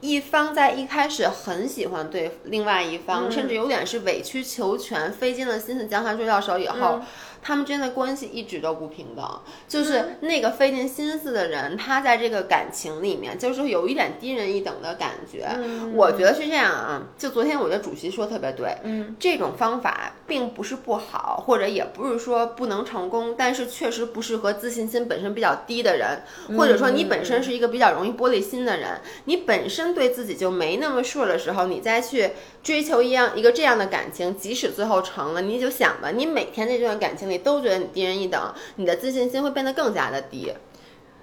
[0.00, 7.00] 一方在一开始很喜欢对另外一方，嗯甚至有点是委曲求全，费尽了心思将他追到手以后。
[7.00, 7.02] 嗯
[7.42, 15.46] 他们之间的关系一直都不平等，嗯就是那个费尽心思的人，他在这个感情里面就是有一点低人一等的感觉。
[15.56, 15.92] 嗯。
[15.94, 26.22] 我觉得是这样啊，就昨天我觉得主席说特别对，嗯，这种方法并不是不好，或者也不是说不能成功，但是确实不适合自信心本身比较低的人，
[26.56, 32.30] 或者说你本身是一个比较容易玻璃心的人，你本身对自己就没那么 sure 的时候，你再去
[32.62, 40.52] 追求一样一个这样的感情，即使最后成了，你就想吧，你每天在这段感情里都觉得你低人一等，你的自信心会变得更加的低。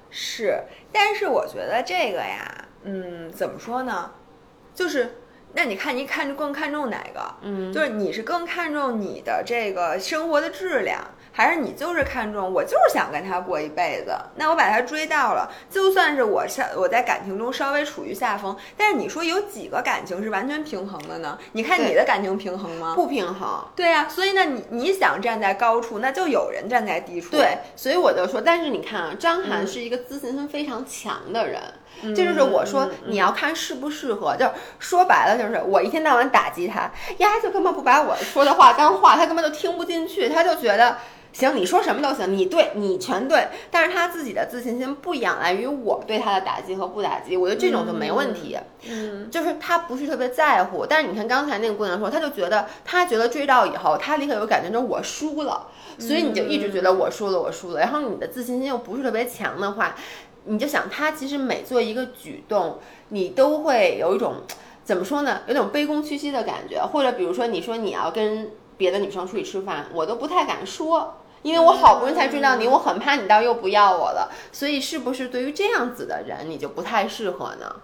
[0.10, 4.12] 是，但是我觉得这个呀，嗯，怎么说呢？
[4.74, 5.16] 就是，
[5.53, 7.36] 那你看你看更看重哪个？
[7.41, 11.03] 嗯，就是你是更看重你的这个生活的质量，
[11.38, 14.12] 还是你就是看中我就是想跟他过一辈子？
[14.38, 21.38] 那我把他追到了，就算是我下我在感情中稍微处于下风，但是你说有几个感情是完全平衡的呢？
[21.52, 22.94] 你看你的感情平衡吗？
[22.96, 23.64] 不平衡。
[23.76, 27.30] 对呀、所以呢，你你想站在高处，那就有人站在低处。
[27.30, 31.62] 对，所以我就说，但是你看啊，张涵嗯是一个自信心非常强的人，
[32.16, 40.98] 这就是我说你要看适不适合，就是说白了就是我一天到晚打击他，呀就根本不把我说的话当话，他根本就听不进去，他就觉得。
[41.32, 48.58] 行，你说什么都行，你对你全对，但是他自己的自信心不仰赖于我对他的打击和不打击，我觉得这种就没问题。
[48.90, 55.68] 嗯，就是他不是特别在乎，但是你看刚才那个姑娘说，她就觉得她觉得追到以后，她立刻有感觉，就是我输了，
[56.00, 57.80] 所以你就一直觉得我输了，我输了。
[57.80, 59.96] 然后你的自信心又不是特别强的话，
[60.46, 64.36] 你就想他其实每做一个举动，你都会有一种
[64.84, 71.16] 怎么说呢，有种卑躬屈膝的感觉，或者比如说你说你要跟别的女生出去吃饭，我都不太敢说。
[71.44, 77.76] 因为我好不容易才追到你，我很怕你到又不要我了，所以是不是对于这样子的人，你就不太适合呢？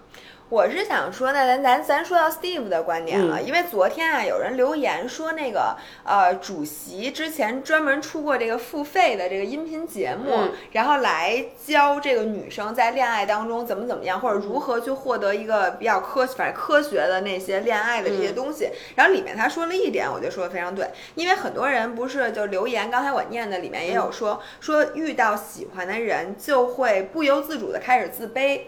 [0.50, 18.70] 我是想说呢，咱咱咱说到 Steve 的观点了，嗯因为昨天啊，有人留言说那个呃，主席之前专门出过这个付费的这个音频节目，嗯然后来教这个女生在恋爱当中怎么怎么样，或者如何去获得一个比较科反正科学的那些恋爱的这些嗯东西。
[18.96, 28.62] 然后里面他说了一点，我觉得说的非常对，因为很多人不是就留言，刚才我念的里面也有说、说遇到喜欢的人就会不由自主的开始自卑。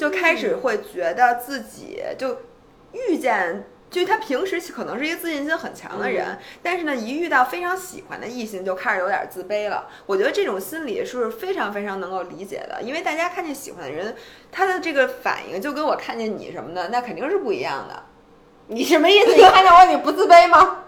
[0.00, 2.38] 就开始会觉得自己就
[2.92, 3.66] 遇见。
[3.90, 9.88] 就他平时可能是一个自信心很强的人，但是呢，一遇到非常喜欢的异性，就开始有点自卑了。
[10.06, 14.14] 我觉得这种心理是非常非常能够理解的，因为大家看见喜欢的人，
[14.50, 18.04] 他的这个反应就跟我看见你什么的，那肯定是不一样的。
[18.68, 19.34] 你什么意思？
[19.34, 20.84] 你看见我你不自卑吗？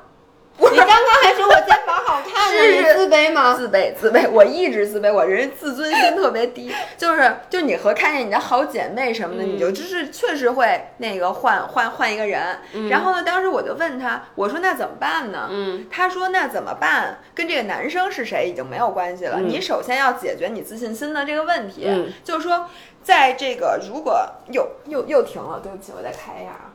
[0.72, 3.55] 你刚刚还说我肩膀好看呢，你自卑吗？
[3.55, 12.59] 自卑，自卑，我一直自卑，我人自尊心特别低，就是就你和看见你的好姐妹什么的，你就就是确实会那个换换换一个人。
[12.88, 15.48] 然后呢，当时我就问他，我说那怎么办呢？
[15.50, 17.18] 嗯，他说那怎么办？
[17.34, 21.88] 跟这个男生是谁已经没有关系了，你首先要解决你自信心的这个问题。
[22.22, 22.68] 就是说，
[23.03, 26.72] 在这个如果又又又停了，对不起，我再开一下啊。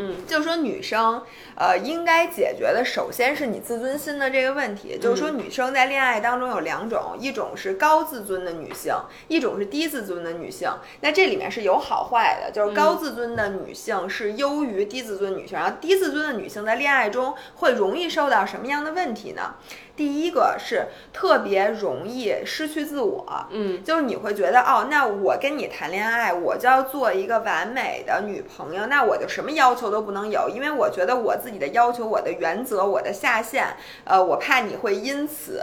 [0.00, 1.20] 嗯，就是说女生，
[1.56, 4.96] 呃，应该解决的首先是你自尊心的这个问题。
[4.96, 8.94] 就是说，女生在恋爱当中有两种，一种是高自尊的女性，
[9.26, 10.70] 一种是低自尊的女性。
[11.00, 19.56] 那这里面是有好坏的，就是高自尊的女性是优于低自尊女性，然后低自尊的女性在恋爱中会容易受到什么样的问题呢？
[19.98, 33.74] 第一个是特别容易失去自我，嗯，就是你会觉得哦，那我跟你谈恋爱，我就要做一个完美的女朋友，那我就什么要求都不能有，因为我觉得我自己的要求、我的原则、我的下限，
[34.04, 35.60] 呃，我怕你会因此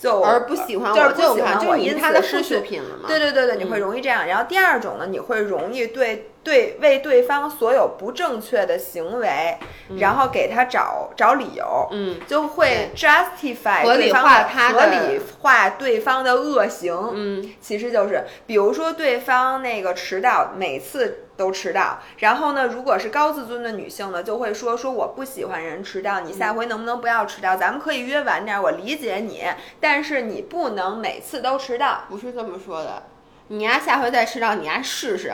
[0.00, 3.08] 就而不喜欢我，就是不喜欢我，因此失去品了嘛？
[3.08, 4.26] 对对对对，你会容易这样。
[4.28, 9.58] 然后第二种呢，你会容易对对为对方所有不正确的行为，
[9.98, 27.56] 然后给他找找理由，嗯，就会 justify 合理化他合理化对方的恶行，嗯，其实就是比如说对方那个迟到，每次都迟到，然后呢，如果是高自尊的女性呢，就会说说我不喜欢人迟到，你下回能不能不要迟到？
[27.56, 29.44] 咱们可以约晚点，我理解你，
[29.80, 33.04] 但是你不能每次都迟到，不是这么说的。
[33.46, 35.32] 你呀，下回再迟到，你呀试试。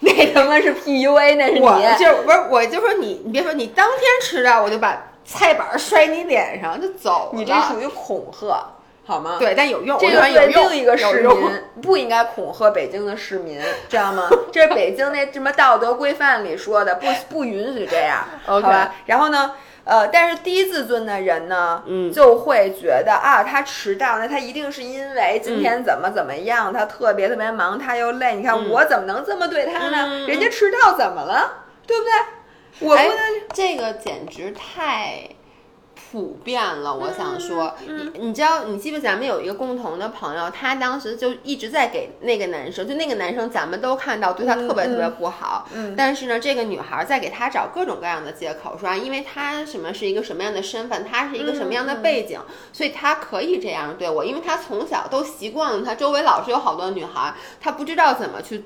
[0.00, 1.60] 那他妈是 PUA，那是你。
[1.60, 7.38] 我就不是，我就说你，你别说你当天迟到，我就把菜板摔你脸上就走了。
[7.38, 8.64] 你这属于恐吓，
[9.10, 9.36] 好吗？
[9.38, 9.98] 对，但有用。
[9.98, 11.36] 这个对另一个市民
[11.82, 14.28] 不应该恐吓北京的市民，知道吗？
[14.52, 18.94] 这是北京那什么道德规范里说的，不不允许这样， 好吧？
[19.06, 19.52] 然后呢？
[19.82, 28.36] 呃，但是低自尊的人呢，嗯，就会觉得啊，他迟到，那他一定是因为今天怎么怎么样，他特别特别忙，他又累。
[28.36, 30.26] 你看我怎么能这么对他呢？
[30.28, 31.64] 人家迟到怎么了？
[31.86, 32.88] 对不对？
[32.88, 33.18] 我不能，
[33.52, 35.22] 这个简直太。
[36.10, 38.98] 普遍了，我想说，你你知道，你记不？
[38.98, 45.68] 咱们有一个共同的朋友，他当时就一直在给那个男生，就那个男生，咱们都看到对他特别特别不好。
[45.72, 52.40] 嗯，但是呢，这个女孩在给他找各种各样的借口，说啊因为他什么是一个什么样的身份，他是一个什么样的背景，
[52.72, 58.64] 所以他可以这样对我，因为他从小都习惯了，他周围老是有好多女孩，他不知道怎么去。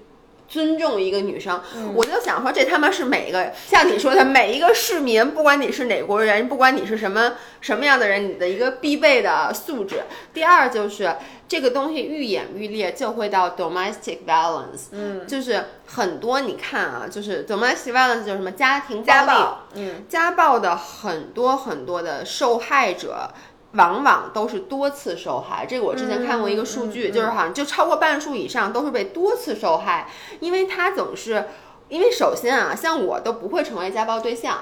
[0.49, 1.61] 尊重一个女生，
[1.95, 10.03] 我就想说，这他妈是每一个像你说的每一个市民，不管你是哪国人，不管你是什么什么样的人，你的一个必备的素质。
[10.33, 11.17] 第二就是
[11.49, 23.31] 这个东西愈演愈烈，就会到 domestic violence，嗯，就是很多你看啊，就是 domestic violence 就是什么家庭家暴，嗯，家暴的很多很多的受害者。
[23.75, 30.09] 往往都是多次受害，这个我之前看过一个数据，就是好像就超过半数以上都是被多次受害，
[30.41, 31.45] 因为他总是，
[31.89, 34.59] 因为首先啊，像我都不会成为家暴对象，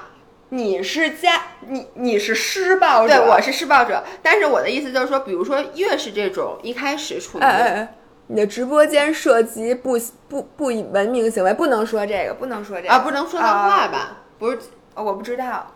[0.49, 7.95] 你是家，你你是施暴者，对，我是施暴者，但是我的意思就是说，比如说越是这种一开始处于，哎哎哎，
[8.27, 12.89] 你的直播间涉及不不不文明行为，不能说这个，不能说这个。
[12.89, 14.23] 啊，不能说脏话吧？
[14.39, 14.59] 不是，
[14.95, 15.67] 我不知道。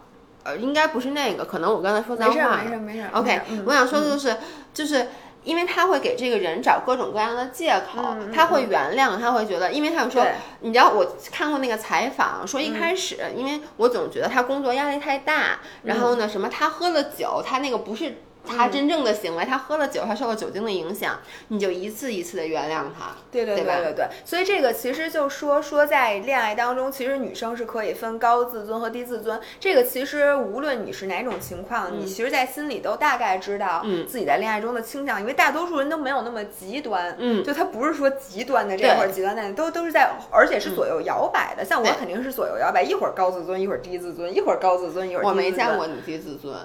[0.48, 2.56] 呃，应该不是那个，可能我刚才说脏话。
[2.64, 3.10] 没事没事没事。
[3.12, 4.38] OK，我想说的就是，
[4.74, 5.10] 就是
[5.44, 10.26] 因为他会给这个人找各种各样的借口，他会原谅，他会觉得，因为他有说，
[10.62, 18.16] 你知道我看过那个采访，说一开始，因为我总觉得他工作压力太大，然后呢，什么他喝了酒，他那个不是。
[18.48, 21.20] 他真正的行为，他喝了酒，他受了酒精的影响，
[21.50, 24.08] 你就一次一次的原谅他，对对对对对。
[24.26, 29.40] 所以这个其实就说说在恋爱当中，其实女生是可以分高自尊和低自尊。
[29.60, 41.66] 这个其实无论你是哪种情况，你其实，在心里都大概知道自己在恋爱中的倾向，因为大多数人都没有那么极端，嗯，就他不是说极端的这会儿极端那，都都是在，而且是左右摇摆的。
[41.66, 46.56] 像我肯定是左右摇摆，一会儿高自尊，一会儿低自尊，一会儿高自尊，一会儿我没见过你低自尊。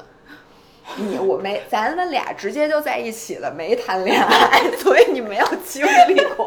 [0.97, 6.47] 你我没，咱们俩直接就在一起了，没谈恋爱， 所以你没有经历过，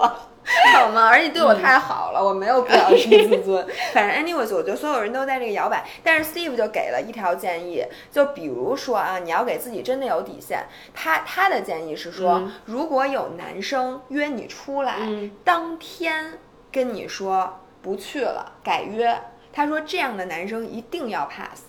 [0.74, 1.08] 好吗？
[1.08, 3.68] 而且你对我太好了，我没有必要低自尊。
[3.94, 5.86] 反正 anyways，我觉得所有人都在这个摇摆。
[6.04, 10.66] 但是 Steve 就给了一条建议，就比如说啊，你要给自己真的有底线。
[10.94, 14.98] 他他的建议是说，如果有男生约你出来，
[15.44, 16.40] 当天
[16.72, 17.60] 跟你说。
[17.86, 19.16] 不去了，改约。
[19.54, 21.65] 他说这样的男生一定要 pass，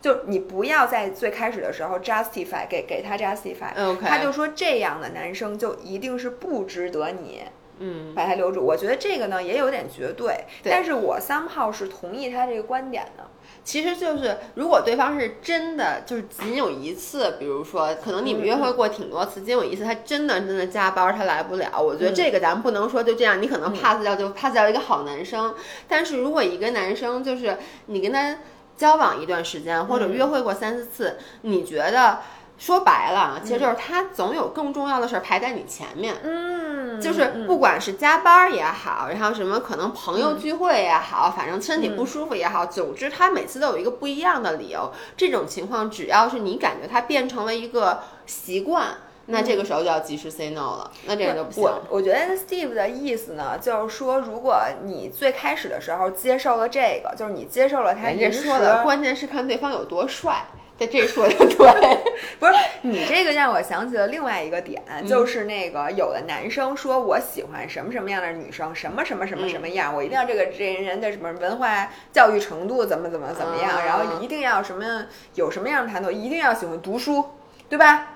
[0.00, 7.42] 就你不要在最开始的时候 justify 给给他 justify，、他就说这样的男生就一定是不值得你
[7.82, 8.62] 嗯，把他留住。
[8.62, 13.24] 我觉得这个呢也有点绝对，对但是我 somehow 是同意他这个观点的。
[13.62, 25.54] 其实就是，如果对方是真的就是仅有一次，比如说可能你们约会过挺多次，仅有一次他真的真的加班，他来不了，我觉得这个咱们不能说就这样，你可能 pass 掉就 pass 掉一个好男生。
[25.86, 28.38] 但是如果一个男生就是你跟他
[28.80, 32.20] 交往一段时间，或者约会过三四次，你觉得
[32.56, 36.16] 说白了，其实就是他总有更重要的事儿排在你前面。
[36.24, 44.90] 嗯就是不管是加班儿也好，然后什么可能朋友聚会也好，反正身体不舒服也好，总之他每次都有一个不一样的理由。
[45.16, 48.88] 这种情况，只要是你感觉他变成了一个习惯，
[49.30, 51.62] 那这个时候就要及时 say no 了，那这个就不行。
[51.62, 60.44] 我我觉得 Steve 的意思呢，就是说，如果你最开始的时候接受了这个，就是你接受了他人说的，关键是看对方有多帅。
[60.78, 61.98] 在这说的对，
[62.40, 75.04] 不是你这个让我想起了另外一个点，嗯就是那个有的男生说我喜欢什么什么样的女生，什么什么什么什么样，我一定要这个这人的什么文化教育程度怎么怎么怎么样，嗯然后一定要什么
[75.34, 77.26] 有什么样的谈吐，一定要喜欢读书，
[77.68, 78.14] 对吧？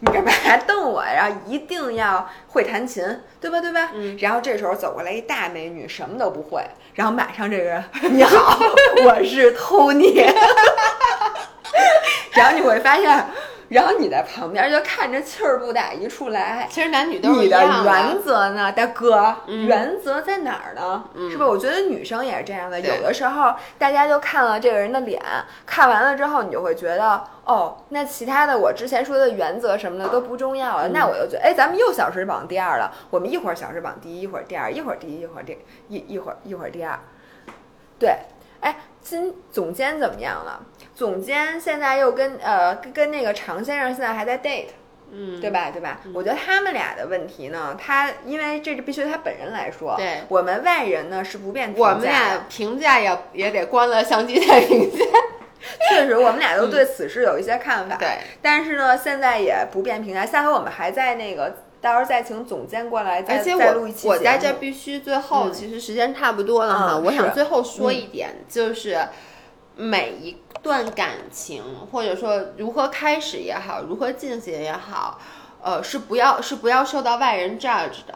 [0.00, 0.32] 你干嘛
[0.66, 1.12] 瞪我呀？
[1.14, 3.04] 然后一定要会弹琴，
[3.40, 3.60] 对吧？
[3.60, 3.90] 对吧？
[3.94, 8.58] 嗯然后这时候走过来一大美女，什么都不会，然后马上这个人你好，
[9.04, 10.24] 我是 Tony，
[12.32, 13.26] 然后你会发现，
[13.70, 16.66] 然后你在旁边就看着气儿不打一处来。
[16.68, 19.36] 其实男女都是你的一样原则呢，大哥？
[19.46, 21.04] 嗯原则在哪儿呢？
[21.30, 21.48] 是不是？
[21.48, 22.80] 我觉得女生也是这样的。
[22.80, 25.22] 有的时候，大家就看了这个人的脸，
[25.64, 30.88] 看完了之后，你就会觉得，哦，那其他的我之前说的原则什么的都不重要了。
[30.88, 32.92] 嗯那我就觉得，哎，咱们又小时榜第二了。
[33.10, 35.56] 我们一会儿小时榜第一，一会儿第二，一会儿第一，一会儿第
[35.88, 36.98] 一一会儿一会儿第二。
[38.00, 38.16] 对，
[38.60, 40.64] 哎，今总监怎么样了？
[40.94, 44.66] 总监现在又跟呃跟跟那个常先生现在还在 date。
[45.12, 45.70] 嗯，对吧？
[45.72, 46.00] 对吧？
[46.14, 51.88] 我觉得他们俩的问题呢，他因为这是必须他本人来说，对我们外人呢是不便评价。
[51.88, 55.04] 我们俩评价也也得关了相机再评价。
[55.90, 57.96] 确实，我们俩都对此事有一些看法。
[57.96, 60.24] 对，但是呢，现在也不便评价。
[60.24, 68.98] 下回我们还在那个，到时候再请总监过来再，而且再录我我在这必须最后，嗯其实时间差不多了哈，嗯我想最后说一点，就是
[69.76, 75.18] 每一段感情或者说如何开始也好，如何进行也好，
[75.62, 78.14] 呃，是不要是不要受到外人 judge 的。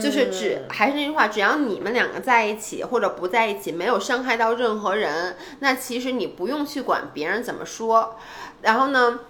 [0.00, 8.16] 就是只嗯还是那句话，只要你们两个在一起或者不在一起，没有伤害到任何人，那其实你不用去管别人怎么说。
[8.62, 9.20] 然后呢，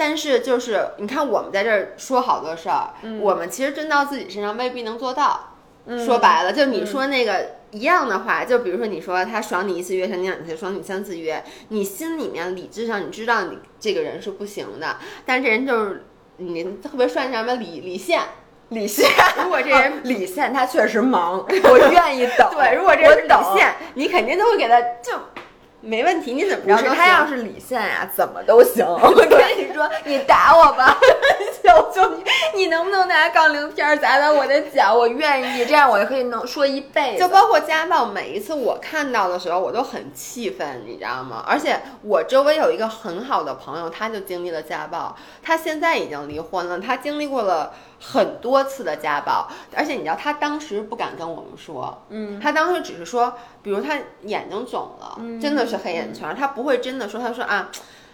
[0.00, 5.48] 但是就是你看我们在这儿说好多事儿，我们其实真到自己身上未必能做到。
[6.06, 14.96] 说白了，就你说那个一样的话，就比如说你说他爽你一次约，爽你两次，爽你三次约，你心里面理智上你知道你这个人是不行的，
[15.26, 16.06] 但这人就是
[16.38, 18.22] 你特别帅，叫什么李李现。
[18.70, 19.06] 李现，
[19.42, 22.48] 如果这人李现他确实忙，我愿意等。
[22.56, 25.12] 对，如果这人是李现，你肯定都会给他就
[25.80, 28.84] 没问题，你怎么着他要是李现呀、怎么都行。
[28.86, 30.98] 我跟你说，你打我吧，
[31.62, 32.22] 求求你，
[32.54, 34.94] 你能不能拿杠铃片儿砸砸我的脚？
[34.94, 37.22] 我愿意，这样我就可以能说一辈子。
[37.22, 41.42] 就包括家暴，每一次我看到的时候，我都很气愤，你知道吗？
[41.46, 49.46] 而且我周围有一个很好的朋友，他就经历了家暴，他现在已经离婚了，他经历过了很多次的家暴，
[49.76, 57.70] 而且你知道，他当时不敢跟我们说，嗯，他当时只是说，比如他眼睛肿了，真的是黑眼圈，他不会真的说，他说啊，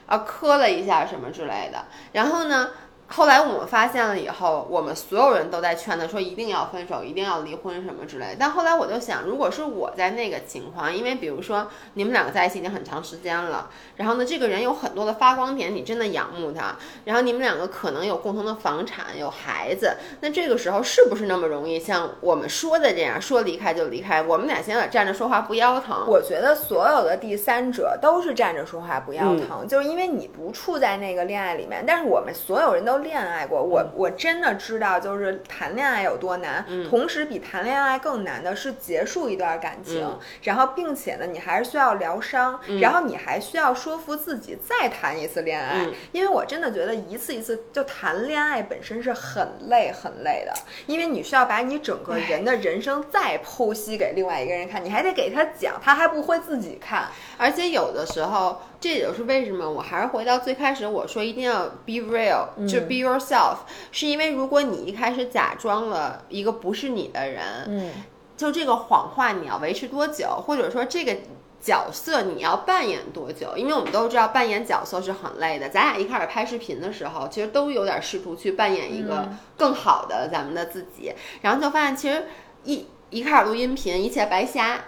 [0.07, 2.71] 啊磕了一下什么之类的，然后呢？
[3.09, 8.37] 后来我们发现了以后，我们所有人都在劝他说一定要分手，一定要离婚什么之类的。
[8.39, 24.21] 但后来我就想，如果是我在那个情况，因为比如说你们两个在一起已经很长时间了，然后呢，这个人有很多的发光点，你真的仰慕他，然后你们两个可能有共同的房产，有孩子，那这个时候是不是那么容易像我们说的这样，说离开就离开？
[24.23, 26.05] 我们俩现在站着说话不腰疼。
[26.09, 36.89] 我觉得所有的第三者都是站着说话不腰疼，嗯就是因为你不处在那个恋爱里面，但是我们所有人都恋爱过，我我真的知道，就是谈恋爱有多难，嗯。
[36.89, 40.19] 同时比谈恋爱更难的是结束一段感情，嗯。
[40.43, 45.93] 然后并且呢，你还是需要疗伤，然后你还需要说服自己再谈一次恋爱，嗯。
[46.13, 50.53] 因为我真的觉得一次一次就谈恋爱本身是很累很累的，
[50.87, 57.09] 因为你需要把你整个人的人生再剖析给另外一个人看，你还得给他讲，他还不会自己看。
[57.37, 63.57] 而且有的时候，这也就是为什么我还是回到最开始我说一定要 be real，、就 be yourself，
[63.91, 67.91] 是因为如果你一开始假装了一个不是你的人，嗯，
[68.37, 71.17] 就这个谎话你要维持多久，或者说这个
[71.59, 73.57] 角色你要扮演多久？
[73.57, 75.71] 因为我们都知道扮演角色是很累的。
[75.71, 82.27] 咱俩一开始拍视频的时候，其实都有点试图去扮演一个更好的咱们的自己，然后就发现其实
[82.65, 84.85] 一一开始录音频一切白瞎，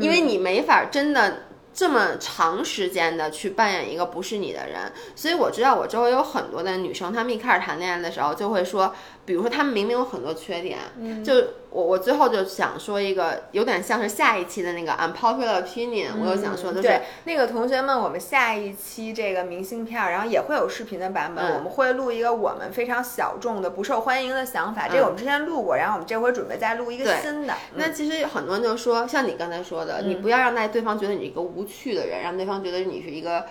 [0.00, 1.42] 因为你没法真的。
[1.76, 8.94] 这么长时间的去扮演一个不是你的人，所以我知道我周围有很多的女生，她们一开始谈恋爱的时候就会说，
[9.26, 10.78] 比如说他们明明有很多缺点，
[11.24, 11.34] 就
[11.70, 27.52] 我我最后就想说一个有点像是下一期的那个 unpopular opinion，我又想说的是对那个同学们，我们下一期这个明信片儿，然后也会有视频的版本，嗯我们会录一个我们非常小众的不受欢迎的想法，这个我们之前录过，然后我们这回准备再录一个新的。
[27.74, 33.44] 那其实很多人就说，像你刚才说的，你不要让那对方觉得你是一个无趣的人，让对方觉得你是一个。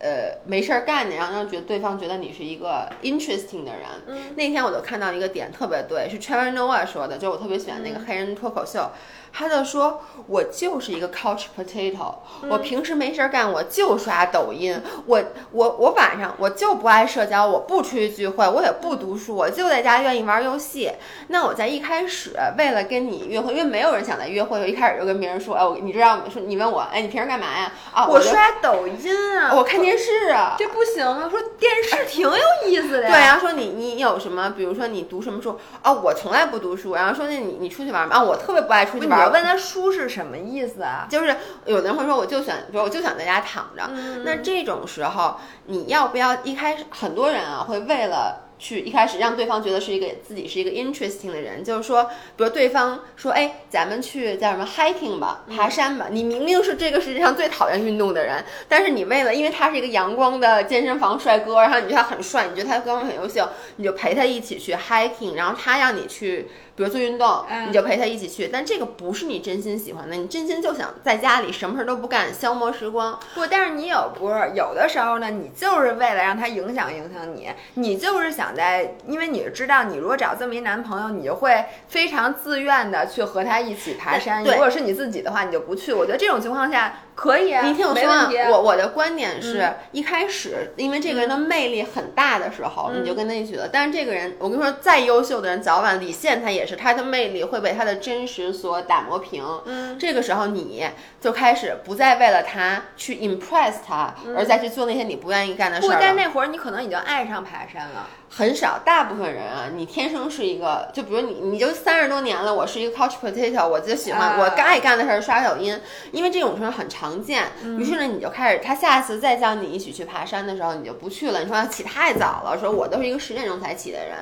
[0.00, 3.82] 呃，没事儿干的，然后让觉得对方觉得你是一个 interesting 的人。
[4.06, 8.90] 嗯，那天我就看到一个点特别对，是 Trevor Noah 说的，就是我特别喜欢那个黑人脱口秀，
[9.32, 12.14] 他就说我就是一个 couch potato，、
[12.48, 15.22] 我平时没事儿干，我就刷抖音，我
[15.52, 20.92] 我我晚上我就不爱社交，我不出去聚会，我也不读书，我就在家愿意玩游戏。
[21.28, 27.72] 那我在一开始为了跟你约会，因为没有人想在约会，我一开始就跟别人说，哎，我你知道说你问我，哎，你平时干嘛呀？
[27.92, 30.56] 啊，我刷抖音啊，我看电视啊。
[30.58, 31.28] 这不行啊！
[31.30, 32.32] 说电视挺有
[32.66, 33.08] 意思的呀。
[33.14, 35.92] 对，然后说你你有什么，比如说你读什么书啊？
[35.92, 36.94] 我从来不读书。
[36.94, 38.16] 然后说那你你出去玩吗？
[38.16, 39.17] 啊，我特别不爱出去玩。
[39.18, 41.06] 你要问他书是什么意思啊？
[41.10, 41.34] 就是
[41.66, 43.82] 有的人会说，我就想，比如我就想在家躺着。
[43.90, 46.84] 嗯那这种时候，你要不要一开始？
[46.90, 52.04] 很多人啊，会为了去一开始让对方觉得是一个自己是一个 interesting 的人，就是说，
[52.36, 56.06] 比如对方说，哎，咱们去叫什么 hiking 吧，嗯爬山吧。
[56.10, 66.48] 你明明是这个世界上最讨厌运动的人，但是你为了，因为他是一个阳光的健身房帅哥，然后你觉得他很帅，你觉得他各方面很优秀，你就陪他一起去 hiking，然后他让你去。
[66.78, 73.18] 比如做运动，嗯你就陪他一起去，但这个不是你真心喜欢的，你真心就想在家里什么事儿都不干，消磨时光。
[73.34, 84.44] 不，但是你有不是有的时候呢，你就是为了让他影响影响你，你就是想在，因为你知道，你如果找这么一男朋友，你就会非常自愿的去和他一起爬山。
[84.44, 85.92] 如果是你自己的话，你就不去。
[85.92, 93.68] 我觉得这种情况下可以啊，你听我说啊我我的观点是、嗯一开始，因为这个人的魅力很大的时候，嗯你就跟他一起了。
[93.72, 99.44] 但是这个人，我跟你说，再优秀的人，早晚李现他也是，他的魅力会被他的真实所打磨平。
[99.64, 100.86] 嗯，这个时候你
[101.20, 105.98] 就开始不再为了他去 impress 他，而再去做那些你不愿意干的事不，儿了。
[106.00, 108.06] 但那会儿你可能已经爱上爬山了。
[108.30, 115.80] 很少，大部分人啊，你天生是一个，就比如你，你就三十多年了，我是一个 couch potato，我就喜欢、啊我爱干的事儿刷抖音，
[116.12, 117.44] 因为这种事儿很常见。
[117.78, 121.40] 于是呢，你就开始，他下次再叫你一起去爬山的时候，你就不去了。
[121.40, 124.16] 你说起太早了，说我都是一个十点钟才起的人，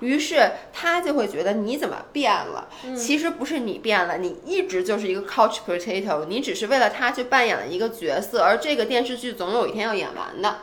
[0.00, 2.68] 于是他就会觉得你怎么变了？
[2.96, 10.60] 其实不是你变了，你一直就是一个 couch potato，你只是为了他去扮演了一个角色，而这个电视剧总有一天要演完的。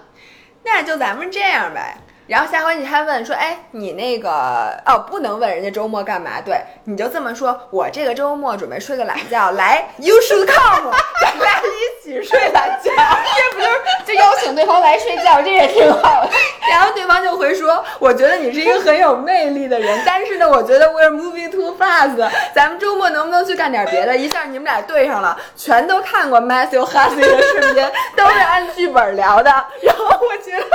[0.64, 2.00] 那就咱们这样呗。
[2.28, 6.42] 然后下回你还问说，哎，你那个哦，不能问人家周末干嘛？
[6.44, 12.92] 对，你就这么说，我这个周末准备睡个懒觉，来，you should come，咱俩一起睡懒觉。
[12.98, 16.30] 这不就是就邀请对方来睡觉，这也挺好的。
[16.70, 24.16] 然后对方就会说，我觉得你是一个很有魅力的人，但是呢，我觉得 we're moving too fast，咱们周末能不能去干点别的？
[24.18, 29.50] 一下你们俩对上了，全都看过 Matthew Hussey 的视频，都是按剧本聊的。
[29.82, 30.66] 然后我觉得。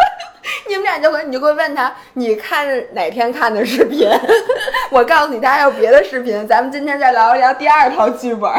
[0.73, 4.09] 你们俩就会，你就会问他，你看哪天看的视频？
[4.91, 6.49] 我告诉你，他还有别的视频。
[6.49, 8.51] 咱们今天再聊一聊第二套剧本，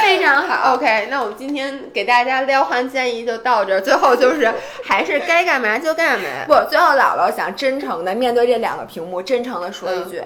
[0.00, 0.74] 非常好。
[0.74, 4.50] OK，那我们今天给大家撩汉建议就到这儿，最后就是
[4.82, 6.24] 还是该干嘛就干嘛。
[6.46, 10.22] 不，最后姥姥想真诚的面对这两个屏幕，真诚的说一句：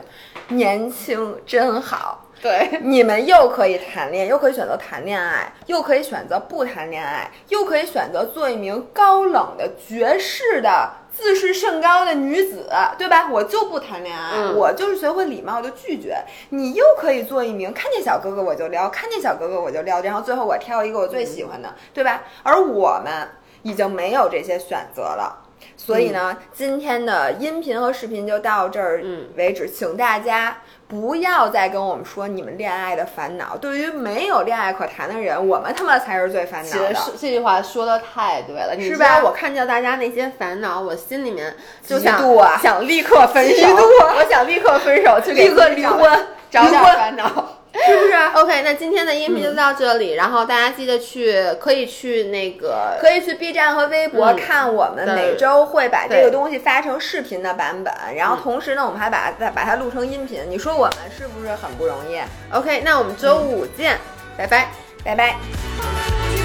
[0.47, 2.27] 年轻真好。
[2.41, 10.89] 对，你们又可以谈恋爱，又可以选择谈恋爱，又可以选择不谈恋爱，又可以选择做一名高冷的绝世的
[11.19, 13.29] 自视甚高的女子，对吧？
[13.29, 16.17] 我就不谈恋爱，我就是学会礼貌的拒绝。
[16.51, 22.23] 你又可以做一名看见小哥哥我就撩，看见小哥哥我就撩，然后最后我挑一个我最喜欢的，对吧？
[22.45, 23.29] 而我们
[23.63, 25.48] 已经没有这些选择了。
[25.79, 29.29] 所以呢，今天的音频和视频就到这儿嗯。
[29.37, 30.59] 为止，请大家
[30.89, 33.57] 不要再跟我们说你们恋爱的烦恼。
[33.57, 36.95] 对于没有恋爱可谈的人，我们他妈才是最烦恼的。
[36.95, 39.23] 是这句话说的太对了，你是吧？
[39.23, 41.55] 我看见大家那些烦恼，我心里面
[41.87, 42.59] 就嫉想妒啊。
[42.61, 43.69] 想立刻分手，
[44.17, 46.27] 我想立刻分手，立刻离婚。
[46.51, 46.95] 找点离婚。
[46.97, 47.55] 烦恼。
[47.87, 48.13] 是不是？
[48.35, 60.43] OK，那今天的音频就到这里，然后大家记得去，可以去那个，可以去 B 站和微博看我们每周会把这个东西发成视频的版本，然后同时呢，我们还把再把它录成音频。
[60.49, 62.19] 你说我们是不是很不容易
[62.53, 63.99] ？OK，那我们周五见，
[64.37, 64.69] 拜拜，
[65.05, 65.37] 拜拜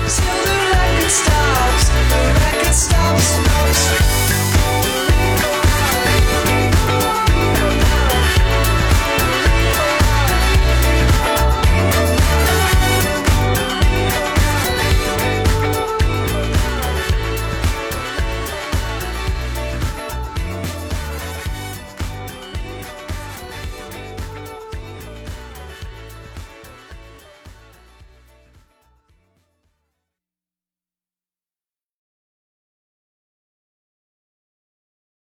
[0.03, 0.09] the
[2.69, 4.22] stops most